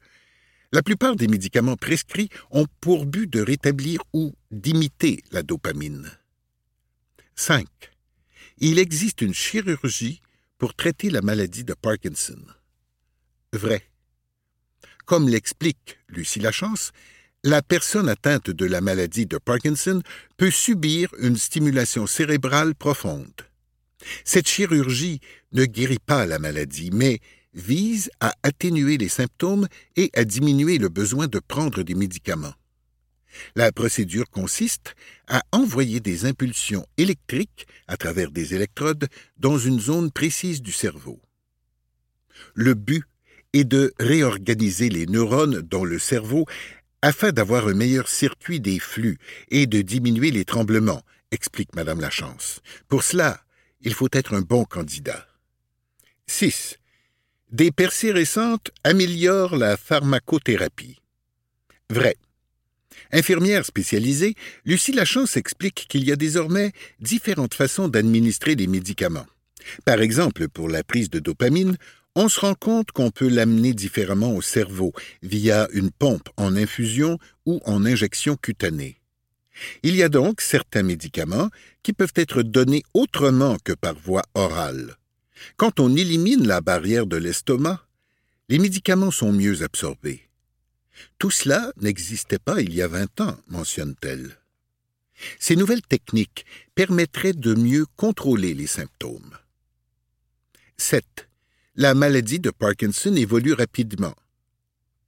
La 0.73 0.83
plupart 0.83 1.17
des 1.17 1.29
médicaments 1.29 1.77
prescrits 1.77 2.31
ont 2.51 2.67
pour 2.81 3.05
but 3.05 3.31
de 3.31 3.43
rétablir 3.43 4.01
ou 4.15 4.33
d'imiter 4.53 5.23
la 5.33 5.43
dopamine. 5.43 6.09
5. 7.35 7.67
Il 8.59 8.79
existe 8.79 9.21
une 9.21 9.35
chirurgie 9.35 10.23
pour 10.61 10.75
traiter 10.75 11.09
la 11.09 11.23
maladie 11.23 11.65
de 11.65 11.73
Parkinson. 11.73 12.39
Vrai. 13.55 13.83
Comme 15.07 15.27
l'explique 15.29 15.99
Lucie 16.11 16.39
Lachance, 16.39 16.93
la 17.43 17.63
personne 17.63 18.11
atteinte 18.11 18.51
de 18.51 18.67
la 18.67 18.83
maladie 18.83 19.25
de 19.25 19.39
Parkinson 19.39 20.03
peut 20.37 20.51
subir 20.51 21.09
une 21.19 21.39
stimulation 21.39 22.07
cérébrale 22.07 22.75
profonde. 22.75 23.41
Cette 24.25 24.49
chirurgie 24.49 25.21
ne 25.53 25.65
guérit 25.65 25.99
pas 25.99 26.27
la 26.27 26.39
maladie, 26.39 26.91
mais 26.93 27.21
vise 27.55 28.11
à 28.21 28.35
atténuer 28.43 28.99
les 28.99 29.09
symptômes 29.09 29.67
et 29.97 30.11
à 30.15 30.25
diminuer 30.25 30.77
le 30.77 30.91
besoin 30.91 31.27
de 31.27 31.39
prendre 31.39 31.83
des 31.83 31.95
médicaments. 31.95 32.55
La 33.55 33.73
procédure 33.73 34.29
consiste 34.31 34.95
à 35.29 35.43
envoyer 35.53 36.01
des 36.01 36.27
impulsions 36.27 36.87
électriques 36.97 37.67
à 37.87 37.97
travers 37.97 38.31
des 38.31 38.55
électrodes 38.55 39.09
dans 39.39 39.59
une 39.59 39.81
zone 39.81 40.11
précise 40.11 40.63
du 40.63 40.73
cerveau. 40.73 41.21
Le 42.55 42.75
but 42.75 43.05
est 43.53 43.65
de 43.65 43.93
réorganiser 43.99 44.89
les 44.89 45.07
neurones 45.07 45.61
dans 45.61 45.85
le 45.85 45.99
cerveau 45.99 46.47
afin 47.03 47.33
d'avoir 47.33 47.67
un 47.67 47.75
meilleur 47.75 48.09
circuit 48.09 48.61
des 48.61 48.79
flux 48.79 49.19
et 49.51 49.67
de 49.67 49.81
diminuer 49.81 50.31
les 50.31 50.45
tremblements, 50.45 51.03
explique 51.31 51.75
Madame 51.75 52.01
Lachance. 52.01 52.61
Pour 52.89 53.03
cela, 53.03 53.41
il 53.81 53.95
faut 53.95 54.09
être 54.13 54.35
un 54.35 54.43
bon 54.43 54.65
candidat. 54.65 55.27
6. 56.27 56.79
Des 57.51 57.73
percées 57.73 58.13
récentes 58.13 58.71
améliorent 58.85 59.57
la 59.57 59.77
pharmacothérapie. 59.77 61.01
Vrai. 61.89 62.17
Infirmière 63.13 63.65
spécialisée, 63.65 64.35
Lucie 64.65 64.93
Lachance 64.93 65.37
explique 65.37 65.87
qu'il 65.89 66.05
y 66.05 66.13
a 66.13 66.17
désormais 66.17 66.73
différentes 67.01 67.55
façons 67.55 67.89
d'administrer 67.89 68.55
les 68.55 68.67
médicaments. 68.67 69.27
Par 69.85 70.01
exemple, 70.01 70.49
pour 70.49 70.69
la 70.69 70.85
prise 70.85 71.11
de 71.11 71.19
dopamine, 71.19 71.77
on 72.15 72.29
se 72.29 72.41
rend 72.41 72.55
compte 72.55 72.93
qu'on 72.93 73.11
peut 73.11 73.29
l'amener 73.29 73.73
différemment 73.73 74.35
au 74.35 74.43
cerveau 74.43 74.93
via 75.23 75.69
une 75.73 75.91
pompe 75.91 76.29
en 76.37 76.57
infusion 76.57 77.19
ou 77.47 77.61
en 77.65 77.85
injection 77.85 78.37
cutanée. 78.37 79.01
Il 79.83 79.95
y 79.97 80.03
a 80.03 80.09
donc 80.09 80.41
certains 80.41 80.83
médicaments 80.83 81.51
qui 81.83 81.93
peuvent 81.93 82.15
être 82.15 82.43
donnés 82.43 82.83
autrement 82.95 83.57
que 83.63 83.73
par 83.73 83.95
voie 83.95 84.25
orale. 84.35 84.97
Quand 85.57 85.81
on 85.81 85.95
élimine 85.97 86.47
la 86.47 86.61
barrière 86.61 87.07
de 87.07 87.17
l'estomac, 87.17 87.87
les 88.49 88.59
médicaments 88.59 89.11
sont 89.11 89.33
mieux 89.33 89.63
absorbés. 89.63 90.30
Tout 91.19 91.31
cela 91.31 91.73
n'existait 91.77 92.39
pas 92.39 92.61
il 92.61 92.75
y 92.75 92.83
a 92.83 92.89
vingt 92.89 93.21
ans, 93.21 93.39
mentionne-t-elle. 93.49 94.39
Ces 95.39 95.57
nouvelles 95.57 95.83
techniques 95.83 96.47
permettraient 96.75 97.35
de 97.35 97.55
mieux 97.55 97.87
contrôler 97.97 98.55
les 98.55 98.67
symptômes. 98.67 99.37
7 100.79 101.29
la 101.77 101.95
maladie 101.95 102.41
de 102.41 102.51
Parkinson 102.51 103.15
évolue 103.15 103.55
rapidement. 103.55 104.15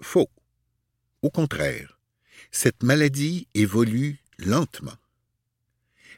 Faux. 0.00 0.30
Au 1.20 1.28
contraire, 1.28 1.98
cette 2.50 2.82
maladie 2.82 3.46
évolue 3.52 4.20
lentement. 4.38 4.94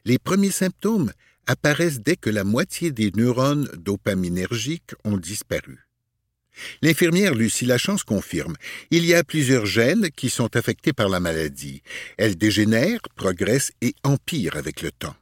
Les 0.05 0.19
premiers 0.19 0.53
symptômes 0.53 1.13
apparaissent 1.47 1.99
dès 2.01 2.17
que 2.17 2.31
la 2.31 2.45
moitié 2.45 2.93
des 2.93 3.11
neurones 3.17 3.69
dopaminergiques 3.77 4.93
ont 5.03 5.17
disparu. 5.17 5.89
L'infirmière 6.83 7.35
Lucie 7.35 7.67
Lachance 7.67 8.05
confirme 8.05 8.55
il 8.91 9.05
y 9.05 9.15
a 9.15 9.25
plusieurs 9.25 9.67
gènes 9.67 10.11
qui 10.11 10.31
sont 10.31 10.57
affectés 10.57 10.93
par 10.93 11.09
la 11.09 11.21
maladie. 11.21 11.83
Elles 12.17 12.37
dégénèrent, 12.37 13.01
progressent 13.17 13.73
et 13.81 13.95
empirent 14.05 14.57
avec 14.57 14.83
le 14.83 14.91
temps. 14.91 15.17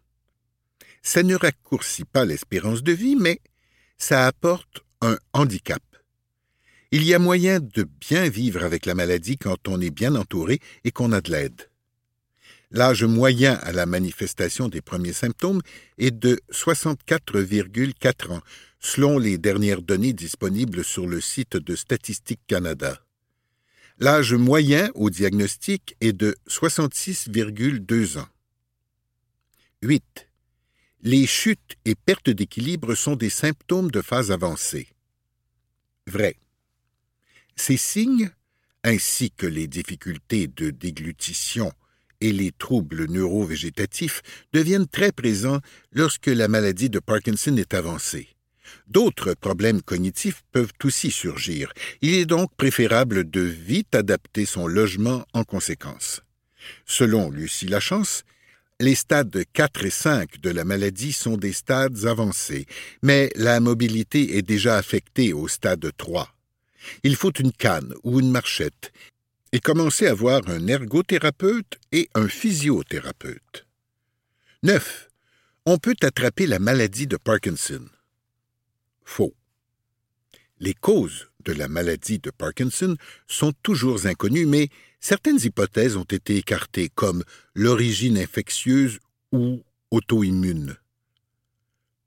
Ça 1.03 1.23
ne 1.23 1.35
raccourcit 1.35 2.05
pas 2.05 2.25
l'espérance 2.25 2.83
de 2.83 2.93
vie, 2.93 3.17
mais 3.17 3.41
ça 3.99 4.27
apporte 4.27 4.85
un 5.01 5.19
handicap. 5.33 5.83
Il 6.91 7.05
y 7.05 7.15
a 7.15 7.19
moyen 7.19 7.59
de 7.59 7.89
bien 8.01 8.29
vivre 8.29 8.63
avec 8.63 8.85
la 8.87 8.95
maladie 8.95 9.39
quand 9.39 9.67
on 9.67 9.81
est 9.81 9.91
bien 9.91 10.15
entouré 10.15 10.61
et 10.85 10.91
qu'on 10.91 11.13
a 11.13 11.21
de 11.21 11.31
l'aide. 11.31 11.71
L'âge 12.71 13.05
moyen 13.05 13.55
à 13.63 13.73
la 13.73 13.87
manifestation 13.87 14.69
des 14.69 14.81
premiers 14.81 15.13
symptômes 15.13 15.61
est 15.99 16.11
de 16.11 16.41
64,4 16.53 18.33
ans, 18.33 18.41
selon 18.85 19.19
les 19.19 19.39
dernières 19.39 19.83
données 19.83 20.13
disponibles 20.13 20.85
sur 20.85 21.07
le 21.07 21.21
site 21.21 21.57
de 21.57 21.77
Statistique 21.77 22.41
Canada. 22.47 23.01
L'âge 23.99 24.35
moyen 24.35 24.91
au 24.95 25.11
diagnostic 25.11 25.97
est 26.01 26.13
de 26.13 26.37
66,2 26.49 28.19
ans. 28.19 28.29
8 29.83 30.29
les 31.05 31.27
chutes 31.27 31.77
et 31.85 31.97
pertes 31.97 32.31
d'équilibre 32.31 32.95
sont 32.95 33.17
des 33.17 33.31
symptômes 33.31 33.91
de 33.91 34.01
phase 34.01 34.31
avancée. 34.31 34.87
Vrai. 36.07 36.37
Ces 37.57 37.77
signes, 37.77 38.31
ainsi 38.85 39.33
que 39.33 39.47
les 39.47 39.67
difficultés 39.67 40.47
de 40.47 40.71
déglutition 40.71 41.73
et 42.21 42.33
les 42.33 42.53
troubles 42.53 43.07
neurovégétatifs, 43.07 44.23
deviennent 44.53 44.87
très 44.87 45.11
présents 45.11 45.61
lorsque 45.91 46.29
la 46.29 46.47
maladie 46.47 46.89
de 46.89 47.01
Parkinson 47.01 47.57
est 47.57 47.75
avancée. 47.75 48.29
D'autres 48.89 49.35
problèmes 49.35 49.83
cognitifs 49.83 50.43
peuvent 50.53 50.73
aussi 50.85 51.11
surgir. 51.11 51.73
Il 52.01 52.15
est 52.15 52.27
donc 52.27 52.55
préférable 52.57 53.29
de 53.29 53.41
vite 53.41 53.95
adapter 53.95 54.47
son 54.47 54.67
logement 54.67 55.25
en 55.33 55.45
conséquence. 55.45 56.23
Selon 56.87 57.31
Lucie 57.31 57.67
Lachance, 57.67 58.25
les 58.81 58.95
stades 58.95 59.45
4 59.53 59.85
et 59.85 59.91
5 59.91 60.41
de 60.41 60.51
la 60.51 60.65
maladie 60.65 61.13
sont 61.13 61.37
des 61.37 61.53
stades 61.53 62.05
avancés, 62.07 62.67
mais 63.03 63.31
la 63.37 63.61
mobilité 63.61 64.37
est 64.37 64.43
déjà 64.43 64.77
affectée 64.77 65.33
au 65.33 65.49
stade 65.49 65.89
3. 65.97 66.35
Il 67.05 67.17
faut 67.17 67.33
une 67.33 67.53
canne 67.53 67.95
ou 68.03 68.21
une 68.21 68.31
marchette 68.31 68.93
et 69.53 69.61
commencer 69.61 70.07
à 70.07 70.15
voir 70.15 70.41
un 70.49 70.67
ergothérapeute 70.67 71.79
et 71.93 72.09
un 72.15 72.27
physiothérapeute. 72.27 73.67
9. 74.63 75.09
On 75.67 75.79
peut 75.79 75.97
attraper 76.03 76.47
la 76.47 76.59
maladie 76.59 77.07
de 77.07 77.17
Parkinson. 77.17 77.85
Faux. 79.15 79.35
Les 80.59 80.73
causes 80.73 81.29
de 81.45 81.53
la 81.53 81.69
maladie 81.69 82.19
de 82.19 82.31
Parkinson 82.31 82.97
sont 83.27 83.53
toujours 83.63 84.07
inconnues, 84.07 84.47
mais 84.47 84.71
certaines 85.01 85.39
hypothèses 85.45 85.99
ont 85.99 86.11
été 86.19 86.39
écartées, 86.39 86.89
comme 86.89 87.23
l'origine 87.55 88.17
infectieuse 88.17 89.01
ou 89.31 89.61
auto-immune. 89.91 90.77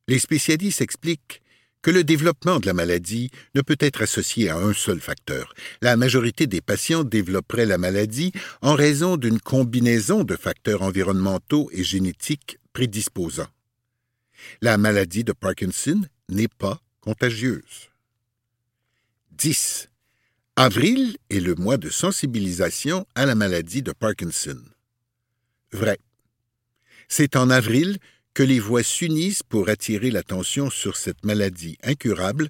Les 0.08 0.18
spécialistes 0.18 0.82
expliquent 0.82 1.44
que 1.84 1.92
le 1.92 2.04
développement 2.04 2.60
de 2.60 2.66
la 2.66 2.74
maladie 2.74 3.30
ne 3.54 3.62
peut 3.62 3.78
être 3.80 4.02
associé 4.02 4.50
à 4.50 4.58
un 4.58 4.74
seul 4.74 5.00
facteur. 5.00 5.54
La 5.82 5.98
majorité 5.98 6.48
des 6.48 6.62
patients 6.62 7.04
développeraient 7.04 7.68
la 7.68 7.78
maladie 7.78 8.32
en 8.64 8.74
raison 8.74 9.16
d'une 9.16 9.40
combinaison 9.40 10.24
de 10.24 10.36
facteurs 10.36 10.82
environnementaux 10.82 11.70
et 11.72 11.84
génétiques 11.84 12.58
prédisposants. 12.74 13.54
La 14.62 14.80
maladie 14.80 15.24
de 15.24 15.34
Parkinson 15.34 16.02
n'est 16.30 16.48
pas 16.48 16.82
contagieuse. 17.06 17.92
10. 19.34 19.90
Avril 20.56 21.18
est 21.30 21.40
le 21.40 21.54
mois 21.54 21.78
de 21.78 21.92
sensibilisation 21.92 23.06
à 23.14 23.28
la 23.28 23.36
maladie 23.36 23.84
de 23.84 23.92
Parkinson. 23.92 24.60
Vrai. 25.72 26.00
C'est 27.08 27.36
en 27.36 27.52
avril 27.52 28.00
que 28.34 28.42
les 28.42 28.60
voix 28.60 28.82
s'unissent 28.82 29.44
pour 29.44 29.70
attirer 29.70 30.10
l'attention 30.10 30.72
sur 30.72 30.98
cette 30.98 31.24
maladie 31.24 31.78
incurable 31.84 32.50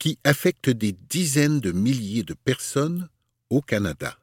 qui 0.00 0.18
affecte 0.24 0.68
des 0.68 0.92
dizaines 0.92 1.60
de 1.60 1.70
milliers 1.70 2.24
de 2.24 2.34
personnes 2.34 3.08
au 3.50 3.60
Canada. 3.60 4.18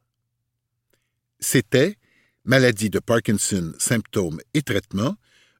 C'était 1.40 1.96
Maladie 2.44 2.90
de 2.90 3.00
Parkinson, 3.00 3.74
symptômes 3.80 4.42
et 4.54 4.62
traitements, 4.62 5.16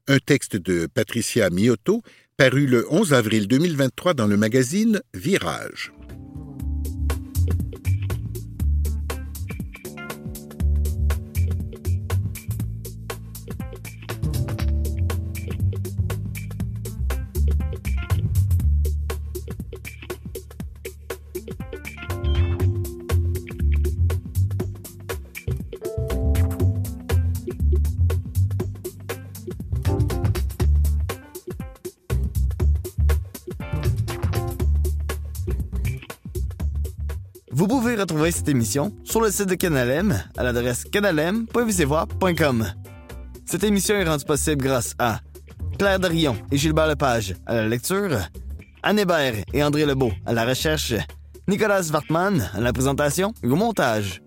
un 0.08 0.18
texte 0.18 0.56
de 0.56 0.86
Patricia 0.86 1.48
Miotto, 1.48 2.02
paru 2.40 2.66
le 2.66 2.86
11 2.90 3.12
avril 3.12 3.48
2023 3.48 4.14
dans 4.14 4.26
le 4.26 4.38
magazine 4.38 5.02
Virage. 5.12 5.92
Vous 37.60 37.68
pouvez 37.68 37.94
retrouver 37.94 38.30
cette 38.30 38.48
émission 38.48 38.90
sur 39.04 39.20
le 39.20 39.30
site 39.30 39.50
de 39.50 39.54
Canalem 39.54 40.18
à 40.38 40.44
l'adresse 40.44 40.84
canalem.vcvoix.com. 40.84 42.66
Cette 43.44 43.64
émission 43.64 43.96
est 43.96 44.04
rendue 44.08 44.24
possible 44.24 44.64
grâce 44.64 44.94
à 44.98 45.20
Claire 45.78 46.00
Darion 46.00 46.38
et 46.50 46.56
Gilbert 46.56 46.86
Lepage 46.86 47.34
à 47.44 47.56
la 47.56 47.68
lecture, 47.68 48.18
Anne 48.82 48.98
Hébert 48.98 49.34
et 49.52 49.62
André 49.62 49.84
Lebeau 49.84 50.10
à 50.24 50.32
la 50.32 50.46
recherche, 50.46 50.94
Nicolas 51.48 51.82
Wartman 51.92 52.50
à 52.54 52.60
la 52.60 52.72
présentation 52.72 53.34
et 53.42 53.46
au 53.46 53.56
montage. 53.56 54.22